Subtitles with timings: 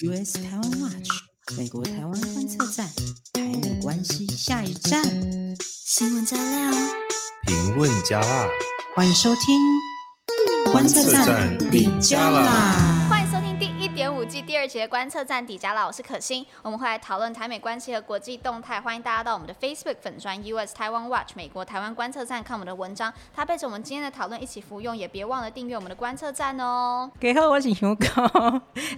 [0.00, 1.10] US 台湾 Watch
[1.58, 2.88] 美国台湾观测站，
[3.34, 5.04] 台美关系下一站。
[5.60, 6.72] 新闻加料，
[7.46, 8.48] 评论加辣，
[8.96, 9.60] 欢迎收听
[10.72, 13.11] 观测站底加啦。
[14.62, 27.10] 点五季第二节观测站底加啦，我是可心，我们会来讨论台美关系和国际动态，欢迎大家到我们的 Facebook 粉专 US 台湾 Watch 美国台湾观测站看我们的文章，它配着我们今天的讨论一起服用，也别忘了订阅我们的观测站哦。
[27.20, 28.04] 大家好，我是香菇，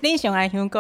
[0.03, 0.79] 您上爱香菇，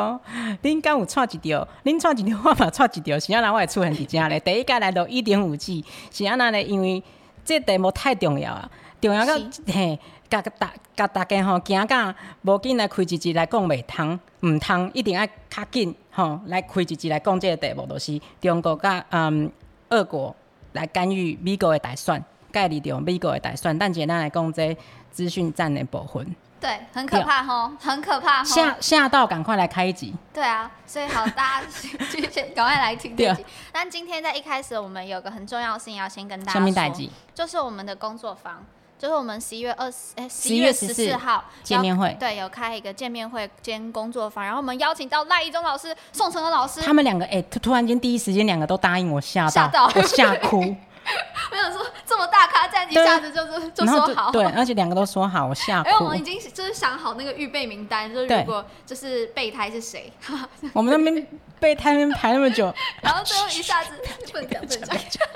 [0.61, 2.39] 您刚有错一条，您错一条？
[2.45, 4.39] 我嘛错一条，是安那我会出现底加嘞。
[4.39, 5.83] 第一个来到一点五 G，，
[6.13, 7.03] 是安那嘞，因为
[7.43, 9.33] 这题目太重要啊，重要到
[9.73, 9.99] 嘿。
[10.41, 19.51] 甲大甲大家吼，惊甲无紧来开一集来讲袂通，毋通一定要较紧吼来开一集来讲这个题目，就是中国甲嗯
[19.91, 20.35] 俄国
[20.73, 23.77] 来干预美国的大选，介入着美国的大选。
[23.79, 24.77] 但简单来讲，这
[25.11, 28.45] 资讯战的部分，对，很可怕吼，很可怕吼。
[28.45, 30.15] 吓吓到，赶快来开一集。
[30.33, 31.67] 对啊，所以好，大家
[32.11, 33.45] 继续赶快来听这集。
[33.71, 38.65] 但今天在一开始，我们有个很重要的事情要先跟大家说，就是我们的工作坊。
[39.05, 49.93] 就是我们十一月二十，哎，十一月十四号见面会，对，有开一个见面会兼工作坊，然后我们邀请到赖一中老师、宋承恩老师，他们两个，哎，突突然间第一时间两个都答应我，吓到，吓到。
[49.95, 50.61] 我吓哭。
[51.53, 55.91] 我想说，这么大咖在一下子就是就说好，对，而且两个都说好，我吓哭。
[55.91, 60.11] 哎，我们已经就是想好那个预备名单，就是如果就是备胎是谁，
[60.73, 61.27] 我们那边
[61.61, 63.91] 备胎那边排那么久，然后最后一下子
[64.33, 65.29] 不能讲，不能讲。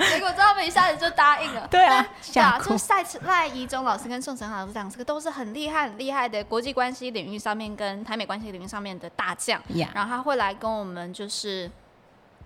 [0.08, 1.66] 结果他们一下子就答应了。
[1.70, 9.60] 对啊，对啊，就赛次赖怡中老师跟宋承恩老师讲，这个都是很厉害、很厉害的国际关系领域上面跟台美关系领域上面的大将。
[9.94, 11.70] 然后他会来跟我们就是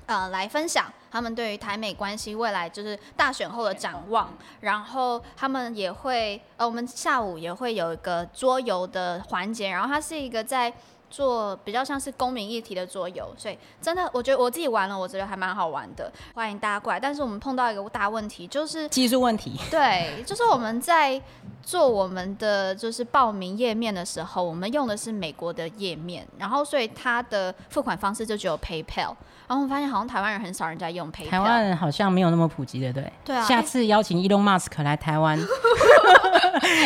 [0.07, 4.33] 呃来分享他们对于台美关系未来就是大选后的展望。
[4.61, 9.71] 然后他们也会呃，我们下午也会有一个桌游的环节。
[9.71, 10.73] 然后他是一个在。
[11.15, 16.11] 做比较像是公民议题的桌游，所以真的，我觉得我自己玩了，我觉得还蛮好玩的。
[16.35, 19.57] 欢迎大家过来，但是我们碰到一个大问题，就是技术问题。
[19.71, 21.23] 对， 就是我们在
[21.63, 29.15] 做我们的就是报名页面的时候，我们用的是美国的页面，然后所以它的付款方式就只有 PayPal。
[29.47, 33.13] 然后我们发现好像台湾人很少人在用 PayPal，台湾人好像没有那么普及的，对。
[33.25, 33.45] 对啊。
[33.45, 35.39] 下次邀请 Elon Musk 来台湾。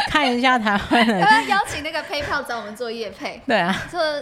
[0.08, 3.40] 看一下台湾人， 要不要邀请那个 PayPal 找我们做业配？
[3.46, 3.72] 对啊，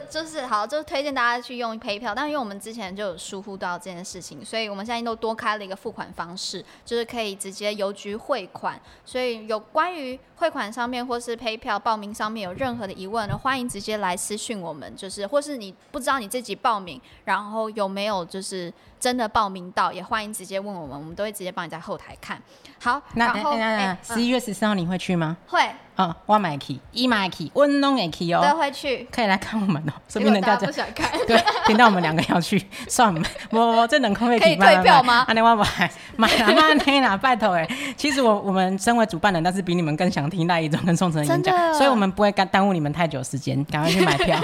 [0.08, 2.12] 就是好，就是推荐大家去用 PayPal。
[2.14, 8.80] 但因为我们之前就有疏忽到这件事情，所以我们现在都多开了一个付款方式，就是可以直接邮局汇款。
[9.04, 14.94] 所以有关于汇款上面或是 PayPal 报名上面有任何的疑问呢，欢迎直接来私讯我们。
[14.94, 22.40] 就是或是你不知道你自己报名，然后有没有就是真的报名到，也欢迎直接问我们，我们都会直接帮你在后台看。
[22.78, 23.56] 好，那然后
[24.02, 25.36] 十一月十四号你会去吗？
[25.46, 25.60] 会。
[25.96, 29.92] 啊，我买去，伊买去，温东也去哦，都会去，可以来看我们哦。
[30.10, 35.24] 说不定大家不想看， 对，听到我们两个要去， 算了，我我这能空位可以退票吗？
[35.26, 37.66] 阿你我买买啦，买天啦，拜托哎。
[37.96, 44.40] 其实我我们身为主办人，但是比你们更想听赖一中跟宋承恩演讲，所以我们不会耽耽误你们太久时间，赶快去买票。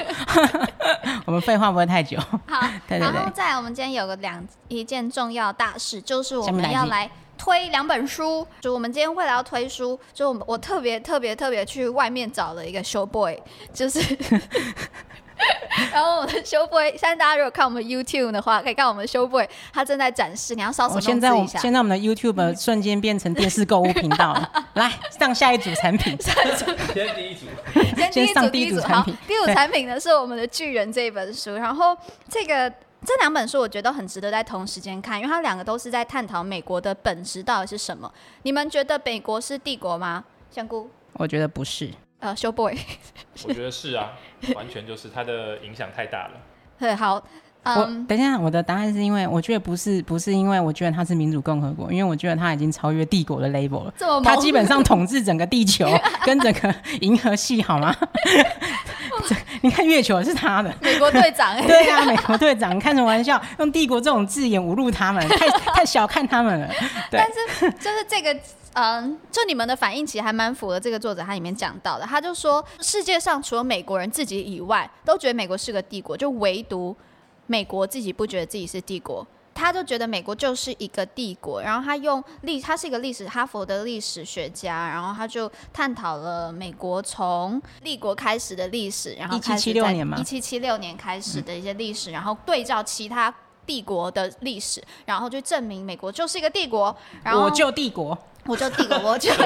[1.26, 2.19] 我们废话不会太久。
[2.47, 3.12] 好， 对对对。
[3.37, 7.10] 然后我们今天有个两一件重要大事，就是我们要来。
[7.38, 13.37] 推两本书，就我们今天为了要推书，就我我特别特别特别去外面找了一个 show boy，
[13.75, 13.99] 就是，
[15.93, 27.47] 然后我的 show boy，现在大家如果看我们 YouTube 的话，可以看我们 show boy，他正在展示，你要稍微现在我现在我们的 YouTube 瞬间变成电视购物频道了，来 上下一组产品，先第一组，
[28.13, 31.97] 先上第一组产品，第一组产品呢是我们的巨人这一本书，然后
[32.29, 32.73] 这个。
[33.05, 38.09] 这两本书我觉得很值得在同时间看，因为它两个都是在探讨美国的本质到底是什么。
[38.45, 40.23] 你们觉得美国是帝国吗？
[40.53, 40.89] 香菇？
[41.15, 41.91] 我觉得不是。
[42.22, 42.78] 呃，Show Boy。
[43.47, 44.12] 我觉得是啊，
[44.55, 46.33] 完全就是他的影响太大了。
[46.78, 47.22] 对，好。
[47.65, 53.94] 嗯、我等一下，我的答案是因为我觉得不是，不是因为我觉得他是民主共和国，因为我觉得他已经超越帝国的 label 了。
[54.25, 55.88] 他基本上统治整个地球
[56.25, 57.94] 跟整个 银河系，好吗？
[59.61, 61.55] 你看月球是他的，美国队长。
[61.64, 63.41] 对啊，美国队长，开什么玩笑？
[63.58, 66.69] 用帝国这种字眼侮辱他们，太太小看他们了。
[67.12, 67.20] 对。
[67.20, 68.37] 但是就是这个，
[68.75, 72.05] 嗯，就你们的反应其实还蛮符合这个作者他里面讲到的。
[72.05, 76.97] 他就说，世界上除了美国人自己以外，都觉得美国是个帝国，就唯独。
[77.49, 81.61] 美国自己不觉得自己是帝国，他就觉得美国就是一个帝国。
[81.61, 93.35] 然后他用历，他是一个历史哈佛的历史学家，然后他就探讨了美国从立国开始的历史，然后一七七六年嘛，一七七六年开始的一些历史，然后对照其他
[93.67, 96.97] 帝国的历史，然后就证明美国就是一个帝国。
[97.23, 98.17] 然后我就帝国，
[98.47, 99.31] 我就帝国，我就。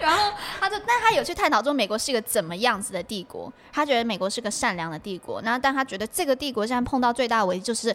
[0.00, 3.52] 然后他就，但他有去探讨说美国是一个怎么样子的帝国。
[3.72, 5.42] 他觉得美国是个善良的帝国。
[5.42, 7.94] 那但他觉得这个帝国现在碰到最大的危机就是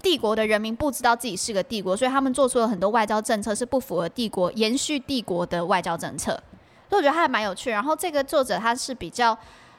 [0.00, 6.32] 帝国的人民不知道自己是个帝国，所以他们做出了很多外交政策是不符合帝国延续帝国的外交政策。
[6.88, 7.70] 所以我觉得他还蛮有趣。
[7.70, 9.36] 然后这个作者他是比较，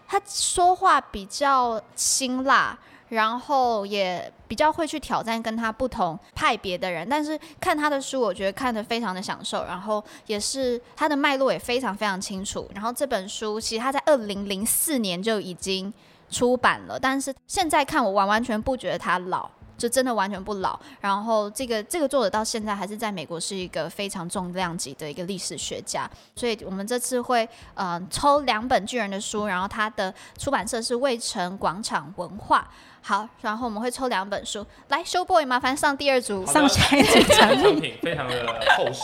[0.08, 2.78] 他说话比较辛辣。
[3.10, 9.66] 然后也比较会去挑战跟他不同派别的人，但是看他的书，我觉得看得非常的享受。
[9.66, 12.70] 然后也是他的脉络也非常非常清楚。
[12.76, 15.92] 然后这本书其实他在二零零四年就已经
[16.30, 19.50] 出版了，但是现在看我完完全不觉得他老。
[19.76, 32.70] 就真的完全不老，然后这个这个作者到现在还是在美国是一个非常重量级的一个历史学家，所以我们这次会呃抽两本巨人的书，然后他的出版社是卫城广场文化，
[33.06, 38.36] 好，然后我们会抽两本书，来修 boy 麻烦上第二组，上下一组产品，品非常的
[38.78, 39.02] 厚实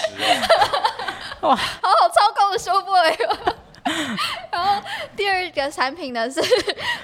[1.42, 3.16] 哦，哇，好好操控的修 boy，
[4.52, 4.82] 然后
[5.18, 6.42] 第二个产品呢是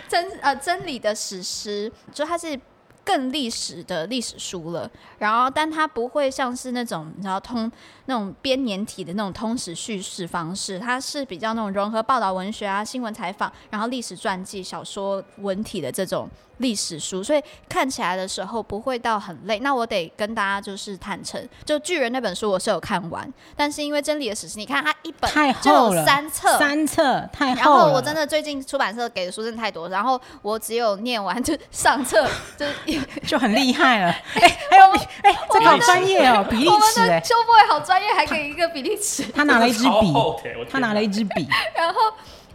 [0.07, 2.59] 真呃真理的史诗，就它是。
[3.07, 4.89] 更历史的历史书了，
[5.19, 7.71] 然后但它不会像是那种你知道通
[8.05, 16.27] 那种编年体的那种通史叙事方式，它是比较那种融合报道文学啊、新闻采访，然后历史传记、小说文体的这种。
[16.57, 19.59] 历史书，所以看起来的时候不会到很累。
[19.59, 25.29] 那我得跟大家就是坦诚，就巨人那本书我是有看完，但是因为真理的史诗，你看它一本
[25.61, 27.77] 就有三册，三册太厚了。
[27.77, 32.65] 然后我真的最近出版社给的书真的太多，然后我只有念完就上册 就
[33.27, 34.11] 就很厉害了。
[34.35, 34.85] 哎、欸，还有
[35.23, 39.23] 哎、欸，这个好专业哦， 比例尺哎，修 boy 好专业，还给一个比例尺。
[39.33, 40.13] 他拿了一支笔，
[40.69, 41.99] 他拿了一支笔，然后。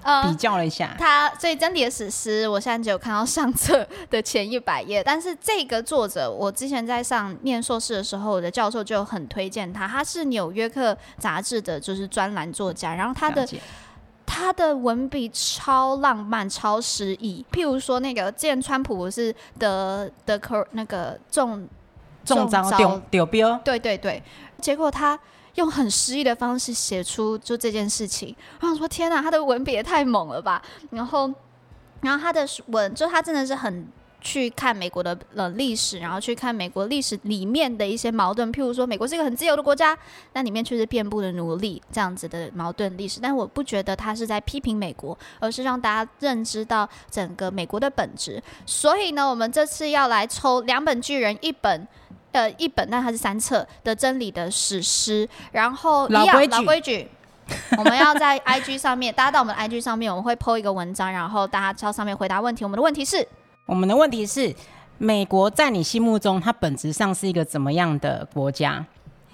[0.02, 5.02] 呃、比较了一下，他所以真理的史诗，我现在只有看到上册的前一百页。
[5.04, 9.86] 但是这个作者，我之前在上念硕士的时候，我的教授就很推荐他。
[9.86, 12.94] 他是纽约客杂志的，就是专栏作家。
[12.94, 13.46] 然后他的
[14.24, 17.44] 他的文笔超浪漫、超诗意。
[17.52, 21.68] 譬如说，那个之前川普不是得得科那个中
[22.24, 24.22] 中招丢丢标，对对对，
[24.60, 25.18] 结果他。
[25.60, 30.60] 用很诗意的方式写出就这件事情，然后说天哪，他的文笔也太猛了吧！
[30.90, 31.32] 然后，
[32.00, 33.86] 然后他的文就他真的是很
[34.22, 39.96] 去看美国的呃历史，然后去看美国历史里面的一些矛盾，譬如说美国是一个很自由的国家，
[40.32, 43.20] 但里面却是遍布的奴隶这样子的矛盾历史。
[43.20, 48.42] 但我不觉得他是在批评美国，而是让大家认知到整个美国的本质。
[48.64, 51.86] 所以呢，我们这次要来抽两本巨人，一本。
[52.32, 57.08] 呃，一本，但它是三册的真理的史诗，然后一样老规矩，
[57.76, 62.64] 我们要在 IG 上面，大家到我们的 IG 上面，我们会 po 一个文章，然后大家到上面回答问题。
[62.64, 63.26] 我们的问题是，
[63.66, 64.54] 我们的问题是，
[64.98, 68.84] 美国在你心目中，它本质上是一个怎么样的国家？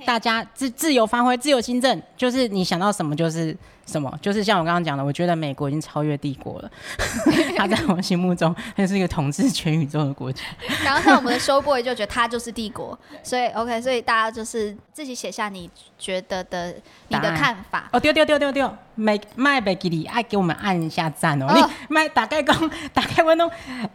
[0.05, 3.57] 大家自自由发挥，自由新政，就是你想到什么就是
[3.87, 6.71] 什么，就是像我刚刚讲的，我觉得美国已经超越帝国了，
[7.57, 10.43] 他在我心目中，他是一个统治全宇宙的国家。
[10.85, 15.69] 然后像我们的 show boy 就觉得他就是帝国，所以 OK，所以大家就是自己写下你
[15.99, 16.75] 觉得的
[17.09, 17.89] 你的看法。
[17.93, 21.47] 哦，丢丢丢丢丢，麦麦贝吉里爱给我们按一下赞哦。
[21.49, 23.51] 哦你麦大概讲， 大概我拢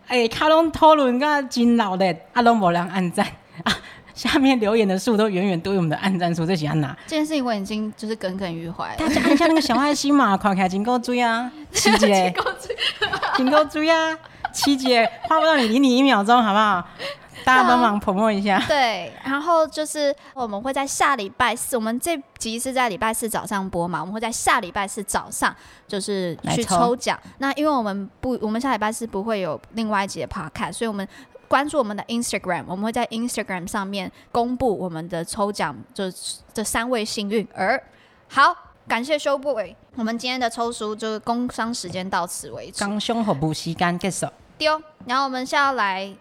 [0.07, 3.31] 哎，卡拢讨论个真老的，阿拢无人按赞啊。
[4.13, 6.95] 下面留言的数都远远多于我们的按赞数，这喜欢哪？
[7.07, 8.95] 这件事情我已经就是耿耿于怀。
[8.97, 12.33] 大家按下那个小爱心嘛，快开金钩追啊， 七姐，
[13.35, 14.17] 金钩追啊，
[14.53, 16.85] 七姐，花不到你理你一秒钟，好不好？
[17.43, 18.63] 大家帮忙 promote 一下。
[18.67, 25.55] 对，然后就是我们会在下礼拜四，我们这集是在礼拜四早上播嘛，我们会在下礼拜四早上
[25.87, 27.19] 就是去抽奖。
[27.39, 31.07] 那因为我们不，我们下礼拜四不会有另外一集的 podcast，所以我们。
[31.51, 36.05] 关注我们的 Instagram，我们会在 Instagram 上面公布我们的抽奖，就
[36.53, 37.83] 这三位幸运儿。
[38.29, 38.55] 好，
[38.87, 42.79] 感谢修 boy，我们今天的抽书就是工商时间到此为止。
[42.79, 44.25] 刚胸和补时间结束。
[44.57, 46.15] 丢，然后我们现在要来。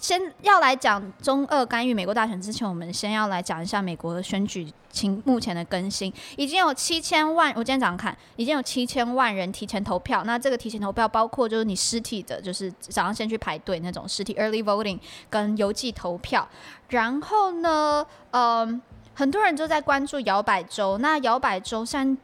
[0.00, 6.10] 先要来讲中俄干预美国大选之前，我们先要来讲一下美国的选举情目前的更新。
[6.36, 10.24] 已经有七千万，我今天早上看，已经有七千万人提前投票。
[10.24, 16.48] 那这个提前投票包括就是你实体的，就是早上先去排队那种实体 early voting，跟邮寄投票。
[16.88, 18.80] 然后呢，嗯，
[19.14, 20.96] 很多人就在关注摇摆州。
[20.96, 22.22] 那摇摆州现在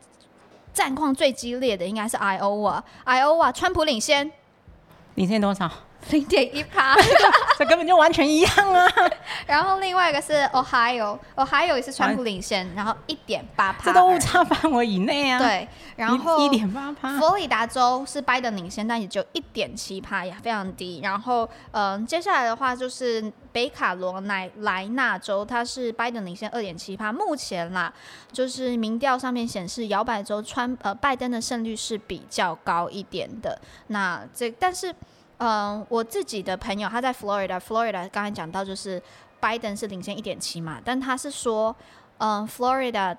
[0.73, 4.33] 战况最激烈的应该是 Iowa，Iowa 川普领先，
[5.17, 5.71] 领先多少？
[6.11, 6.95] 零点一趴，
[7.59, 8.89] 这根本就完全一样啊。
[9.47, 15.39] 然后另外一个是 Ohio，Ohio 也是川普领先，然后一点八趴，这都误差范围以内啊。
[15.39, 17.19] 对，然后一点八趴。
[17.19, 21.01] 佛罗里达州是拜登领先，但也就一点七趴，也非常低。
[21.03, 27.13] 然后嗯、呃，接下来的话就是北卡罗来莱纳州，它是拜登领先二点七趴。
[27.13, 27.93] 目前啦，
[28.31, 33.61] 就是民调上面显示摇摆州川呃拜登的胜率是比较高一点的。
[33.89, 34.95] 那这但是。
[35.39, 39.01] 嗯，我自己的朋友他在 Florida，Florida 刚才讲到就是
[39.39, 41.75] 拜登是领先一点七嘛，但他是说，
[42.19, 43.15] 嗯，Florida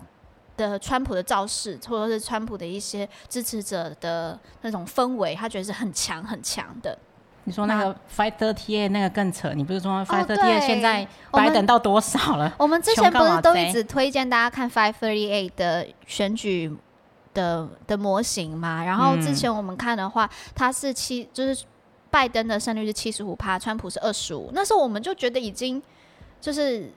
[0.57, 6.97] 的川普的造势，或者是川普的一些支持者的那种氛围，他觉得是很强很强的。
[7.43, 12.51] 你说那个 Five Thirty Eight 那个更扯，你不是说 Five Thirty Eight 现在拜登到多少了？
[12.57, 16.75] 我们之前不是都一直推荐大家看 Five Thirty Eight 的选举
[17.35, 18.83] 的的模型嘛？
[18.83, 21.63] 然后之前我们看的话，它是七就是。
[22.09, 24.49] 拜登的胜率是七十五趴，川普是二十五。
[24.53, 25.81] 那时候我们就觉得已经，
[26.39, 26.91] 就是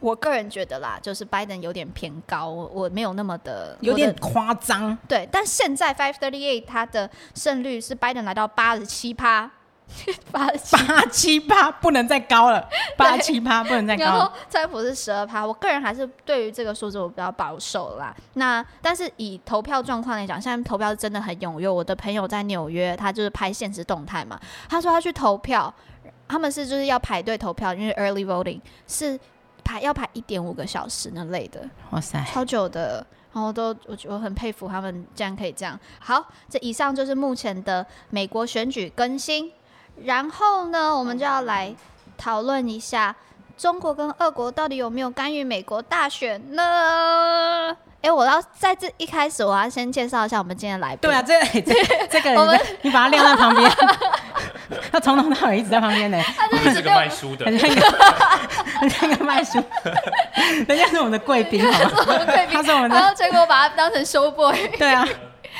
[0.00, 4.96] 我个人觉得啦，就是拜登有点偏高，我我没有那么的有点夸张。
[5.08, 9.50] 对，但现在 Five Thirty Eight 它的胜率是拜登来到八十七趴。
[10.30, 10.46] 八
[10.86, 12.66] 八七八不能再高了，
[12.96, 14.04] 八七八不能再高。
[14.04, 18.14] 然后川普是十二趴，我个人还是对于这个数字我比较保守啦。
[18.34, 21.68] 那但是以投票状况来讲，现在投票是真的很踊跃。
[21.68, 25.72] 我的朋友在纽约，他就是拍现实动态嘛，他说他去投票，
[26.28, 29.18] 他们是就是要排队投票，因为 early voting 是
[29.62, 33.06] 排要排一点五个小时那类的，哇塞，超久的。
[33.32, 35.78] 然后都我我很佩服他们，竟然可以这样。
[36.00, 39.52] 好，这以上就是目前的美国选举更新。
[40.04, 41.74] 然后呢，我们就要来
[42.16, 43.14] 讨论一下
[43.56, 47.76] 中国跟俄国到底有没有干预美国大选呢？
[48.02, 51.00] 哎，我要在这一开始，我要先介绍一下我们今天来宾。
[51.02, 51.74] 对啊，这这
[52.10, 53.70] 这个人，我们你把他晾在旁边，
[54.90, 56.18] 他从头到尾一直在旁边呢。
[56.24, 57.92] 他是个卖书的， 那个
[59.02, 59.62] 那个卖书，
[60.66, 62.24] 人家是我们的贵宾，好吗？
[62.50, 64.56] 他是我们的，然后结果把他当成 show boy。
[64.78, 65.06] 对啊。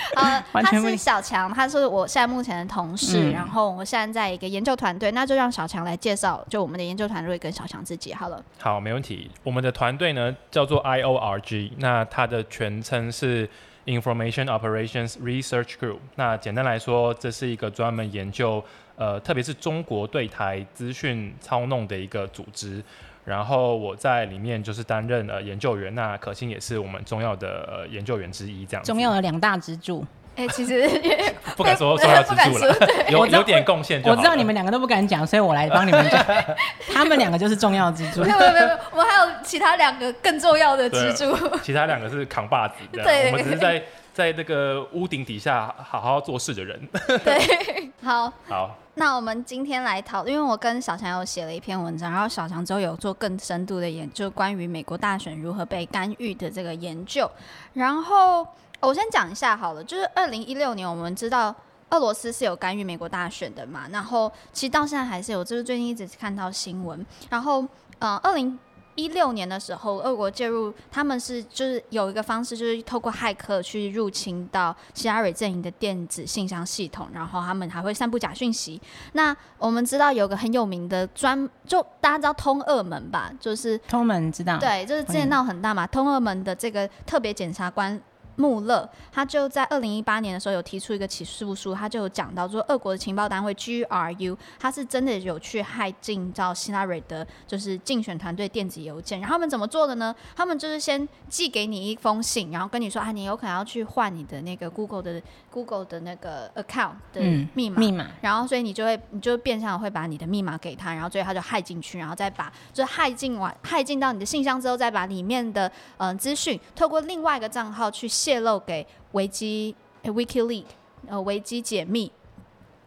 [0.16, 8.42] 呃， 他是小强，他是我现在目前的同事，嗯、然后我现在在一个研究团队，那就让小强来介绍，就我们的研究团队跟小强自己好了。
[8.59, 9.30] 好，没问题。
[9.42, 13.49] 我们的团队呢叫做 IORG，那它的全称是
[13.87, 15.99] Information Operations Research Group。
[16.16, 18.62] 那简单来说，这是一个专门研究
[18.97, 22.83] 呃，特别是中国对台资讯操弄的一个组织。
[23.24, 28.90] 然后我在里面就是担任呃研究员，那可心也是我们重要的呃研究员之一，这样子。
[28.90, 30.04] 重要的两大支柱。
[30.36, 30.88] 哎、欸，其实
[31.56, 32.74] 不敢说重要支柱了，
[33.10, 34.00] 有有点贡献。
[34.04, 36.24] 我知道你们两个都不敢讲，所以我来帮你们讲。
[36.94, 38.22] 他们两个就是重要支柱。
[38.22, 41.36] 没有没有没有，我们还有其他两个更重要的支柱。
[41.62, 43.82] 其他两个是扛把子，对，我们只是在
[44.12, 46.81] 在那个屋顶底下好好做事的人。
[47.25, 48.33] 对， 好。
[48.49, 48.76] 好。
[48.95, 57.31] 那我们今天来讨论，因为我跟小强有写了一篇文章，然后小强之后有做更深度的研究，关于美国大选如何被干预的这个研究。
[57.73, 58.47] 然后
[58.81, 61.55] 我先讲一下好了，就是二零一六年我们知道
[61.90, 67.07] 俄罗斯是有干预美国大选的嘛，然后其实到现在还是有，就是最近一直看到新闻。
[67.31, 67.62] 然后，
[68.00, 68.59] 嗯、呃，二零。
[68.94, 78.80] 一六年的时候，俄国介入，他们是就是有一个方式，就是透过骇客去入侵到希拉蕊阵营的电子信箱系统，然后他们还会散布假讯息。
[79.12, 83.32] 那我们知道有个很有名的专，就大家知道通俄门吧？
[83.40, 85.87] 就是通门知道，对，就是之前闹很大嘛。
[85.87, 88.00] 通俄门的这个特别检察官。
[88.40, 99.20] 穆勒他就在二零一八年的时候有提出一个起诉书，他就有讲到说，俄国的情报单位 GRU，他是真的有去害进到希拉瑞的，就是竞选团队电子邮件。
[99.20, 100.14] 然后他们怎么做的呢？
[100.35, 105.20] 他们就是先寄给你一封信，然后跟你说啊，你有可能要去换你的那个 Google 的
[105.50, 107.20] Google 的那个 account 的
[107.52, 108.06] 密码，密码。
[108.23, 118.09] 然后所以你就会，你就变相会把你的密码给他，然后所以他就害进去，然后再把就是害进完害进到你的信箱之后，再把里面的嗯资讯透过另外一个账号去。
[118.20, 120.64] 泄泄露给维基、欸、WikiLeaks
[121.08, 122.12] 呃，维基解密，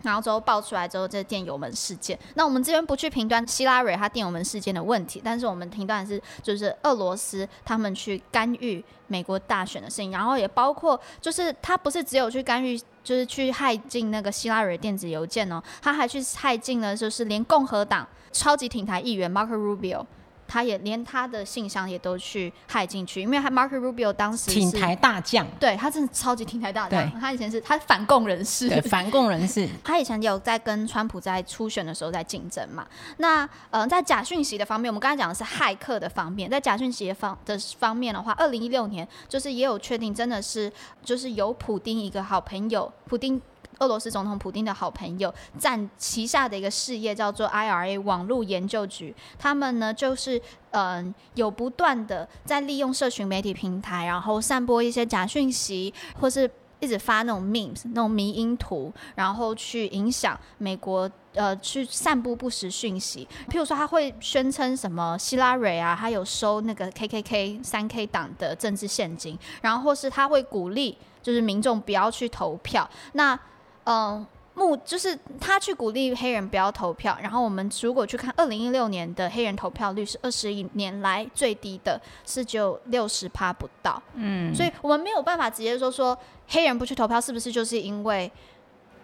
[0.04, 2.18] 然后之后爆出来之后，这电邮门事件。
[2.36, 20.06] 那我们这边不去评断希拉蕊他电邮门事件的问题，但是我们评断是，就是俄罗斯他们去干预美国大选的事情，然后也包括就是他不是只有去干预，就是去害进那个希拉蕊电子邮件哦，他还去害进了，就是连共和党超级挺台议员 Marco Rubio。
[20.48, 27.20] 他也连他的信箱也都去害进去，因为他 Marco Rubio 当时挺台大将，对他真的超级挺台大将。
[27.20, 29.68] 他以前是他反共人士，对 反共人士。
[29.84, 32.86] 他以前有在跟川普在初选的时候在竞争嘛。
[33.18, 40.72] 那呃，在假讯息的方面，我们刚才讲的是骇客的方面，在假讯息的方的方面的话，二零一六年就是也有确定，真的是
[41.04, 43.42] 就是有普丁一个好朋友，普丁。
[43.80, 56.50] 俄罗斯总统普丁的好朋友，占旗下的一个事业叫做 IRA 网络研究局，他们呢就是嗯、有不断的在利用社群媒体平台，然后散播一些假讯息，或是
[56.80, 63.28] 一直发那种 memes 那种迷因图，然后去影响美国呃去散布不实讯息。
[63.48, 72.90] 譬如说，他会宣称什么希拉蕊啊，他有收那个 KKK 三 K 党的政治现金，然后或是他会鼓励就是民众不要去投票。
[73.14, 73.40] 那
[73.86, 74.26] 嗯，
[74.56, 84.02] 目就是他去鼓励黑人不要投票，然后我们如果去看二零一六年的黑人投票率是二十一年来最低的，是只有六十趴不到。
[84.16, 88.32] 嗯，所以我们没有办法直接说说黑人不去投票是不是就是因为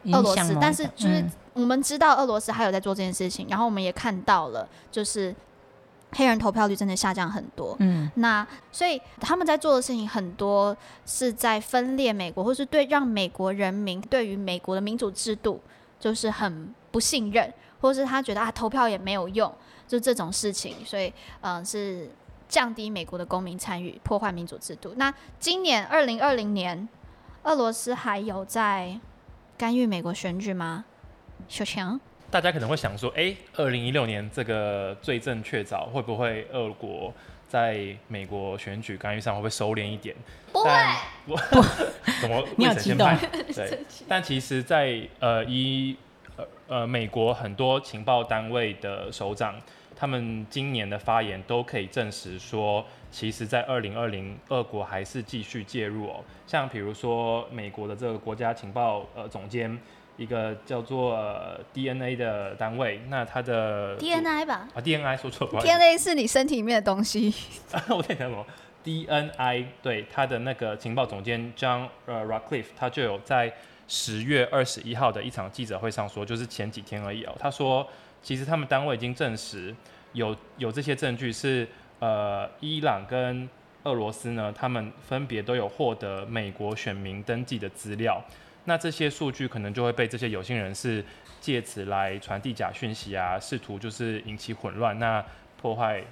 [0.05, 5.35] 俄罗斯，但是就是我们知道俄罗斯还有在做这件事情，然后我们也看到了就是。
[6.11, 10.75] 黑人投票率真的下降很多，嗯，那所以他们在做的事情很多
[11.05, 15.61] 是在分裂美国，或是对让美国人民对于美国的民主制度
[15.99, 19.53] 就是很不信任，或是他觉得啊投票也没有用，
[19.87, 22.09] 就这种事情，所以嗯、呃、是
[22.47, 24.93] 降低美国的公民参与，破坏民主制度。
[24.97, 26.89] 那今年二零二零年，
[27.43, 28.99] 俄罗斯还有在
[29.57, 30.85] 干预美国选举吗？
[31.47, 31.99] 小强？
[32.31, 37.11] 大家可能会想说，哎，二零一六年这个罪证确凿，会不会俄国
[37.47, 40.15] 在美国选举干预上会不会收敛一点？
[40.51, 40.69] 不会，
[41.25, 41.35] 不，
[42.21, 43.17] 怎么未审先判？
[43.55, 45.95] 对， 但其实在，在呃，一
[46.35, 49.59] 呃呃，美国很多情报单位的首长，
[49.95, 56.23] 他们今年的发言都可以证实说，其实，在二零二零，俄国还是继续介入哦。
[56.45, 59.79] 像比如说，美国的这个国家情报呃总监。
[60.19, 61.17] 一个叫做
[61.73, 67.33] DNA 的单位，那它的 DNA 吧啊 DNA 说错了，DNA 是你身体里面的东西。
[67.87, 68.45] 我在讲什么
[68.83, 73.53] ？DNI 对它的那个情报总监 John 呃 Ratcliffe，他就有在
[73.87, 77.33] 十月二十一号的一场记者会上说，就是前几天而已哦。
[77.39, 77.87] 他说，
[78.21, 79.73] 其实他们单位已经证实
[80.11, 81.65] 有有这些证据是
[81.99, 83.49] 呃伊朗跟
[83.83, 88.21] 俄罗斯呢，他们分别都有获得美国选民登记的资料。
[88.69, 91.03] 那这些数据可能就会被这些有心人士
[91.41, 95.25] 借此来传递假讯息啊，试图就是引起混乱，那
[95.59, 96.03] 破坏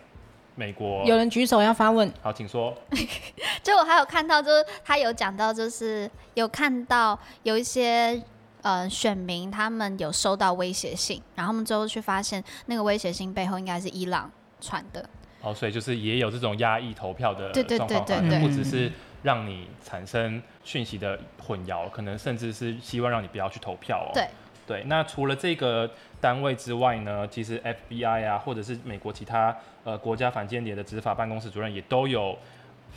[0.56, 1.06] 美国。
[1.06, 2.76] 有人举手要发问，好，请说。
[3.62, 8.20] 就我还有看到，就是他有讲到，就是有看到有一些
[8.64, 15.08] 呃选民他们有收到威胁信，然后他们最后去发现那个威胁信背后应该是伊朗传的。
[15.42, 18.92] 哦，所以就是也有这种压抑投票的状况，对对对对对，不只是。
[19.24, 24.12] 让你产生讯息的混淆，可能甚至是希望让你不要去投票哦。
[24.14, 24.28] 对
[24.66, 27.58] 对，那除了这个单位之外呢，其实
[27.90, 32.38] FBI 啊，或者是美国其他呃国家反间谍的执法办公室主任也都有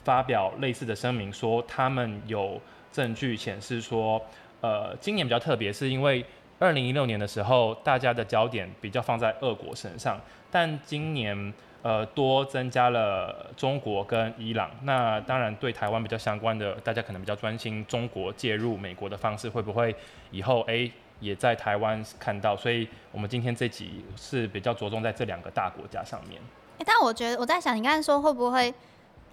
[0.02, 2.60] 发表类似的声明，说他们有
[2.92, 4.20] 证据显示说，
[4.60, 6.24] 呃，今年比较特别，是因为
[6.58, 11.54] 二零一六年的时候，大家的焦点比较放在俄国身上，但今年。
[11.82, 19.94] 呃，多增加了中国跟伊朗，那当然对台湾比较相关的，大家可能比较专心中国介入美国的方式，会不会
[20.30, 20.90] 以后哎
[21.20, 22.54] 也在台湾看到？
[22.54, 26.38] 所以我们今天这集是比较着重在这两个大国家上面。
[26.84, 28.74] 但我觉得我在想，你刚才说会不会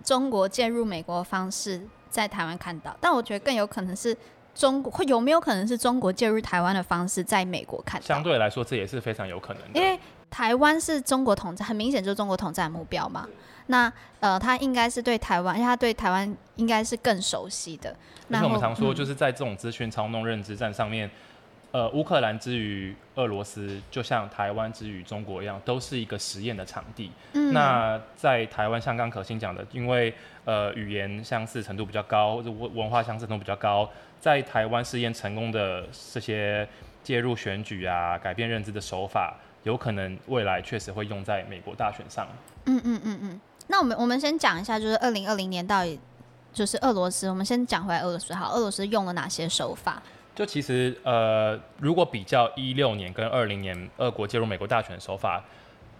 [0.03, 2.95] 中国介入美国的方式在台湾看到？
[3.01, 4.15] 但我觉得更有可能是
[4.57, 8.01] 中国会有没有可能是中国介入台湾的方式在美国看？
[8.01, 9.99] 相对来说，这也是非常有可能的，因为。
[10.29, 13.25] 台湾是中国统战，很明显就是中国统战目标嘛。
[13.67, 17.95] 那呃，他应该是对台湾，因为他对台湾应该是更熟悉的。
[18.27, 21.11] 那我们常说，就是在这种资讯操弄认知战上面，嗯、
[21.71, 27.11] 呃，乌克兰之于俄罗斯，就像台湾之于中国一样，都是一个实验的场地。
[27.33, 30.13] 嗯、那在台湾，像刚可心讲的，因为
[30.45, 36.67] 呃语言相似程度比较高，或者文文化相似程度比较高，在台湾试验成功的这些
[37.03, 39.35] 介入选举啊、改变认知的手法。
[39.63, 42.25] 有可能未来确实会用在美国大选上。
[42.65, 43.41] 嗯嗯嗯嗯。
[43.67, 45.99] 那我们我们先讲一下，就是二零二零年到底
[46.53, 50.01] 就是俄罗斯，我们先讲回来俄罗斯好，俄罗斯用了哪些手法？
[50.37, 55.43] 就其实呃，如果比较一六年跟二零年俄国介入美国大选的手法，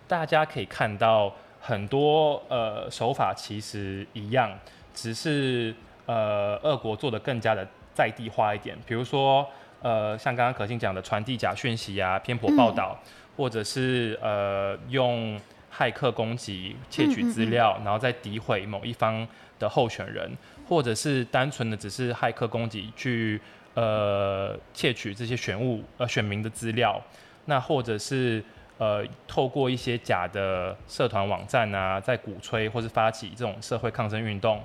[0.08, 4.52] 大家可以看到很多呃手法其实一样，
[4.94, 5.74] 只是
[6.06, 9.44] 呃俄国做的更加的在地化一点，比如说
[9.82, 12.96] 呃像刚刚可心讲的传递假讯息啊、偏颇报道。
[13.04, 15.40] 嗯或者是呃用
[15.72, 17.78] 骇客攻击窃取资料，嗯。
[17.78, 19.28] 嗯嗯，然后再诋毁某一方
[19.60, 20.36] 的候选人，
[20.68, 23.40] 或者是单纯的只是骇客攻击去
[23.78, 27.00] 呃窃取这些选务呃选民的资料，
[27.46, 28.44] 那或者是
[28.80, 34.64] 呃透过一些假的社团网站啊，在鼓吹或是发起这种社会抗争运动，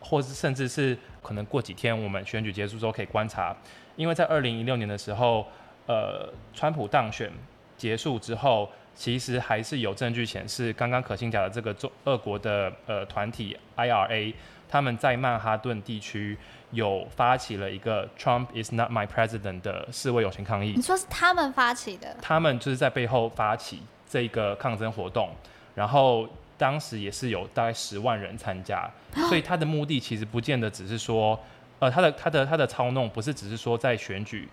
[0.00, 3.54] 或是甚至是可能过几天我们选举结束之后可以观察。
[3.96, 5.46] 因为在二零一六年的时候，
[5.86, 7.30] 呃，川普当选
[7.76, 14.32] 结束之后，其实还是有证据显示，刚刚可信假的这个中俄国的呃团体 IRA，
[14.72, 16.34] 他们在曼哈顿地区
[16.70, 20.72] 有发起了一个 Trump is not my president 的示威游行抗议。
[20.74, 22.16] 你说是他们发起的？
[22.22, 25.28] 他们就是在背后发起这个抗争活动，
[25.74, 28.90] 然后当时也是有大概十万人参加，
[29.28, 31.38] 所以他的目的其实不见得只是说。
[31.78, 34.48] 呃，他的他的他的操弄不是只是说在选举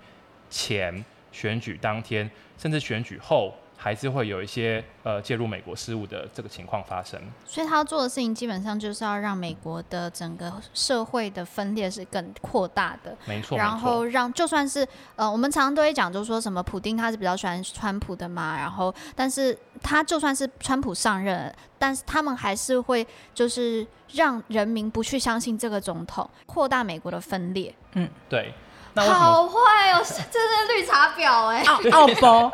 [0.50, 2.28] 前、选举当天，
[2.58, 7.18] 甚至选举后，还是会有一些呃介入美国事务的这个情况发生。
[7.46, 13.16] 所以他要做的事情基本上就是要让美国的整个社会的分裂是更扩大的。
[13.26, 13.58] 没错。
[13.58, 23.88] 然后让就算是呃，我们常常都会讲，就是说什么普丁他是比较喜欢川普的嘛，然后但是他就算是川普上任，但是他们还是会就是。
[24.14, 27.72] 让人民不去相信这个总统，扩大美国的分裂。
[27.94, 28.52] 嗯，对。
[29.00, 31.90] 好坏哦，这是绿茶婊哎、欸！
[31.92, 32.52] 奥包，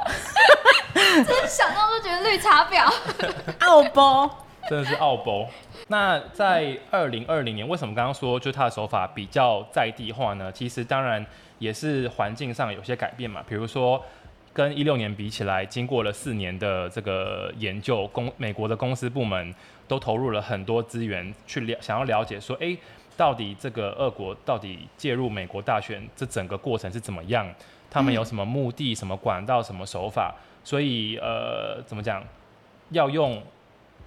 [0.93, 2.91] 真是想到就觉得绿茶婊。
[3.65, 5.47] 奥包，真的是奥包。
[5.87, 10.51] 那在二零二零年，为什么刚刚说就他的手法比较在地化呢？
[10.51, 11.25] 其实当然
[11.59, 14.03] 也是环境上有些改变嘛，比如说。
[14.53, 19.53] 跟一六年比起来，经过了四年的这个研究，公美国的公司部门
[19.85, 22.73] 都投入了很多资源去了，想要了解说，哎，
[23.17, 27.47] 到底这个俄国到底介入美国大选这整个过程是怎么样？
[27.89, 30.33] 他们有什么目的、什么管道、什么手法？
[30.63, 32.23] 所以呃，怎么讲？
[32.89, 33.41] 要用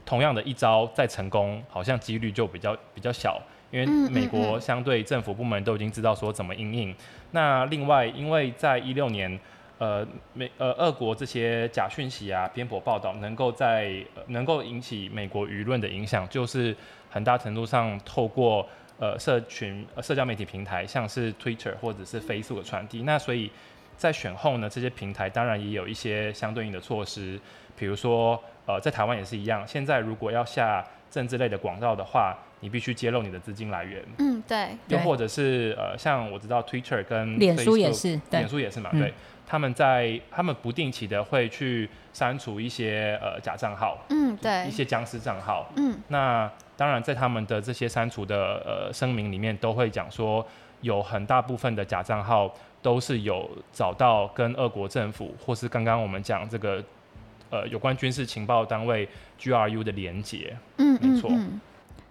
[0.05, 3.41] 同样的一招再成功，好像几率就比较比较小，
[3.71, 6.95] 因为美国相对政府部门都已经知道说怎么应应。
[7.33, 9.39] 那另外，因为在一六年。
[9.81, 16.77] 呃，美呃，俄国这些假讯息啊、偏颇报道，能够在、呃、能够引起美国舆论的影响，就是
[17.09, 18.69] 很大程度上透过
[18.99, 23.03] 呃社群、呃、社交媒体平台，像是 Twitter 或者是 Facebook 的传递。
[23.03, 23.51] 那所以
[23.97, 27.39] 在选后呢，这些平台当然也有一些相对应的措施，
[27.77, 34.05] 比如说呃，在台湾也是一样，现在如果要下政治类的广告的话，你必须揭露你的资金来源。
[34.19, 34.69] 嗯，对。
[34.89, 39.09] 又或者是呃，像我知道 Twitter 跟脸书也是，脸书也是嘛，对。
[39.09, 39.15] 嗯
[39.51, 50.47] 他们在他们不定期的会去删除一些呃假账号，嗯，对，一些僵尸账号，嗯，那当然在他们的这些删除的呃声明里面都会讲说，
[50.83, 56.85] 有很大部分的假账号都是有找到跟俄国政府或是刚刚我们讲这个
[57.49, 59.09] 呃有关军事情报单位
[59.41, 61.59] GRU 的连结，嗯，没错，嗯，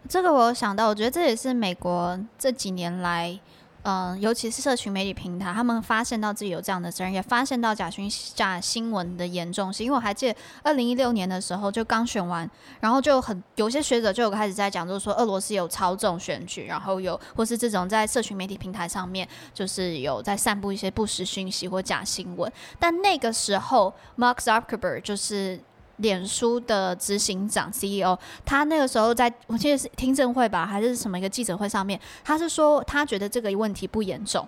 [0.09, 3.39] 这个我有想到，我觉得这也是美国这几年来。
[3.83, 9.85] 嗯，尤其是社群媒体平台，他们发现到自己有这样的责任，也发现到假讯假新闻的严重性。
[9.85, 12.49] 因为我还记得二零一六年的时候，就刚选完，
[12.81, 22.51] 然后就很有些学者就有开始在讲，就是说俄罗斯有操纵选举，然后有或是这种在社群媒体平台上面，就是有在散布一些不实讯息或假新闻。
[22.77, 25.59] 但那个时候，Mark Zuckerberg 就是。
[25.97, 34.47] 脸书的执行长 CEO，他那个时候在我记得是听证会吧，还是什么一个记者会上面，他是说他觉得这个问题不严重。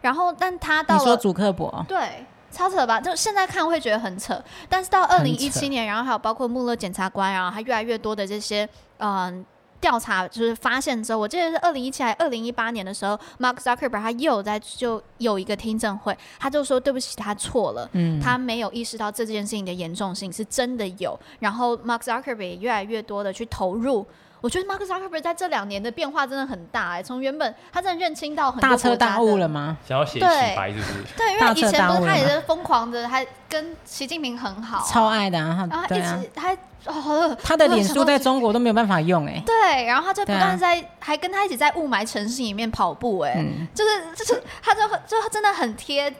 [0.00, 3.00] 然后，但他到了，你说主克伯对，超扯吧？
[3.00, 9.44] 就现在看会觉得很扯，但是到二零一七年，然后还有包括穆勒检察官，然后他越来越多的这些嗯。
[9.80, 24.06] 调查就是发现之后，我记得是二零一七还二零一八年的时候，Mark Zuckerberg 他又有在就有一个听证会，他就说对不起，他错了，嗯，他没有意识到这件事情的严重性是真的有，然后 Mark Zuckerberg 也越来越多的去投入。
[24.40, 29.76] 我觉得 Mark Zuckerberg 在这两年的变化真的很大哎、欸，从原本他真的认清到很多大彻大悟了吗？
[29.86, 31.14] 想要写洗白是不是？
[31.16, 43.40] 对，因为以前不是他也是疯狂的，还跟习近平很好，超爱的，啊，然后一直他、哦、他的脸书在中国都没有办法用哎、欸，对，然后他就不断在、啊、还跟他一起在雾霾城市里面跑步哎、欸。
[43.40, 46.14] 嗯，就是就是他就就真的很贴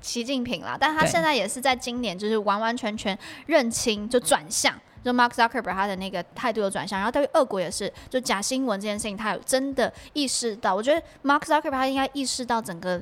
[0.00, 4.74] 习近平啦，但他现在也是在今年就是完完全全认清就转向。
[5.04, 10.74] 就 Mark Zuckerberg 他的那个态度有转向，然后对于俄国也是，就假新闻这件事情，他有真的意识到。
[10.74, 12.96] 我觉得 Mark Zuckerberg 他应该意识到整个，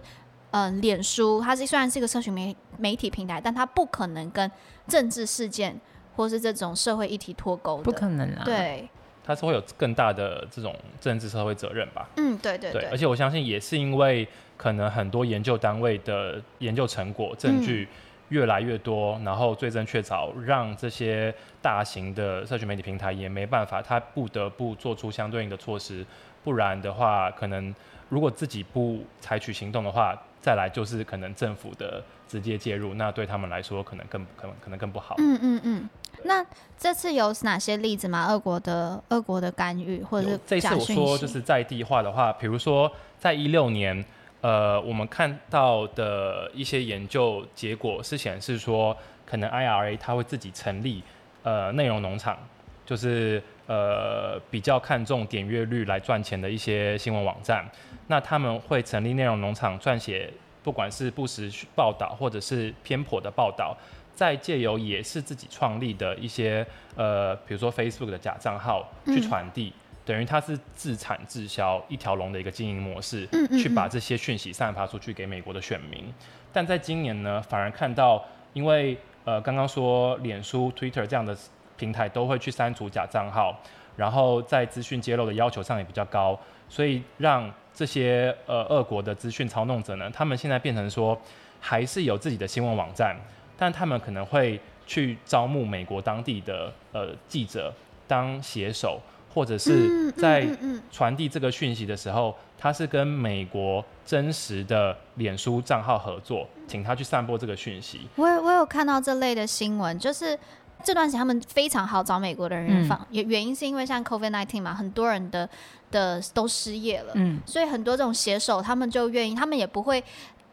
[0.52, 4.50] 嗯、呃，脸书，它是虽然是一个社群媒媒体平台，但它不可能跟
[4.88, 5.78] 政治事件
[6.16, 8.42] 或是这种社会议题脱钩的，不可能啊。
[8.44, 8.88] 对，
[9.24, 12.08] 它是会有更大的这种政治社会责任吧？
[12.16, 12.90] 嗯，对对对，对。
[12.90, 17.88] 而且我相信也是因为可能很多研究单位的研究成果证据。
[17.90, 17.96] 嗯
[18.30, 26.04] 越来越多，然后罪证确凿，让这些大型的社群媒体平台也没办法，他不得不做出相对应的措施，
[26.42, 27.74] 不然的话，可能
[28.08, 35.16] 如果自己不采取行动的话，再来就是可能政府的直接介入，那对他们来说可能更可能可能更不好。
[35.18, 35.88] 嗯嗯嗯。
[36.22, 36.44] 那
[36.78, 38.26] 这次有哪些例子吗？
[38.28, 44.04] 俄国的俄国的干预，或者是这次我说就是在地化的话，比如说在一六年。
[44.42, 51.02] 呃，我们看到的一些研究结果是显示说，可能 IRA 它会自己成立
[51.42, 52.38] 呃内容农场，
[52.86, 57.68] 就是呃比较看重点阅率来赚钱的一些新闻网站。
[58.06, 63.76] 那他们会成立内容农场，撰写不管是不实报道或者是偏颇的报道，
[64.14, 69.72] 再借由也是自己创立的一些呃，比如说 Facebook 的假账号去传递。
[69.76, 76.12] 嗯等于它是自产自销一条龙的一个经营模式，嗯嗯嗯，去把这些讯息散发出去给美国的选民。
[76.52, 78.20] 但在今年呢，反而看到，
[78.52, 81.36] 因为呃刚刚说脸书、Twitter 这样的
[81.76, 83.56] 平台都会去删除假账号，
[83.94, 86.36] 然后在资讯揭露的要求上也比较高，
[86.68, 91.16] 所以让这些呃俄国的资讯操弄者呢，他们现在变成说
[91.60, 93.16] 还是有自己的新闻网站，
[93.56, 97.72] 但他们可能会去招募美国当地的呃记者
[98.08, 99.00] 当写手。
[99.32, 100.46] 或者是在
[100.90, 108.00] 传递这个讯息的时候，他是跟美国真实的脸书账号合作，请他去散播这个讯息。
[108.16, 110.38] 我有我有看到这类的新闻，就是
[110.84, 115.48] 这段时间他们非常好找美国的人访，原原因是因为像 COVID-19 嘛，很多人的
[115.90, 120.02] 的都失业了，嗯，所以很多这种写手他们就愿意，他们也不会。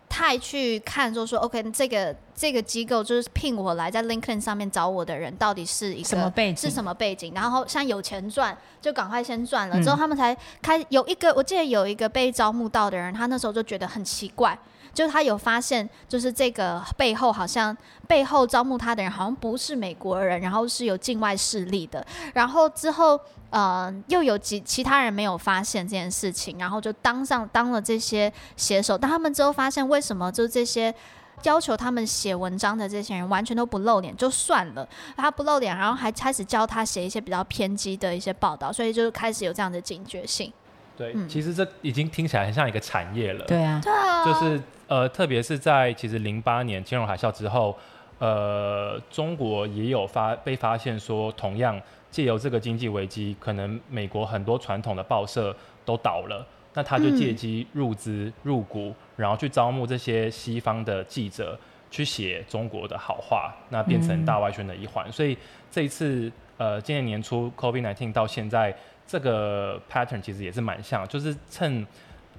[0.09, 6.61] 太去看，就说 OK，这个这个机构就是聘我来在 LinkedIn 上面找我的人，到底是一个什么背景？
[6.61, 7.33] 是什么背景？
[7.33, 14.57] 然后像有钱赚，就赶快先赚了，之后他们才开有一个，我记得有一个被招募到的人，他那时候就觉得很奇怪。
[14.93, 17.75] 就是他有发现，就是这个背后好像
[18.07, 22.03] 背后招募他的人好像不是美国人，然后是有境外势力的。
[22.33, 28.97] 然后之后，呃，又有几其他人没有发现这件事情，然后就当上当了这些写手。
[28.97, 30.93] 但他们之后发现，为什么就这些
[31.43, 40.51] 要求他们写文章的这些人完全都不露脸就算了，他不露脸，然后还开始教他写一些比较偏激的一些报道，所以就开始有这样的警觉性。
[40.97, 43.45] 对，嗯、其实这已经听起来很像一个产业了。
[43.45, 44.61] 对啊，对啊，就是。
[44.89, 47.77] 呃，特别是在其实零八年金融海啸之后，
[48.19, 51.77] 呃，中国也有发被发现说，同样
[52.09, 61.57] 借由这个经济危机，可能美国很多传统的报社都倒了，那他就借机入资入股，然后去招募这些西方的记者
[61.91, 65.11] 去写中国的好话，那变成大外宣的一环。
[65.11, 65.37] 所以
[65.69, 71.85] 这一次，呃，今年年初 COVID-19 到现在，这个 pattern 其实也是蛮像，就是趁。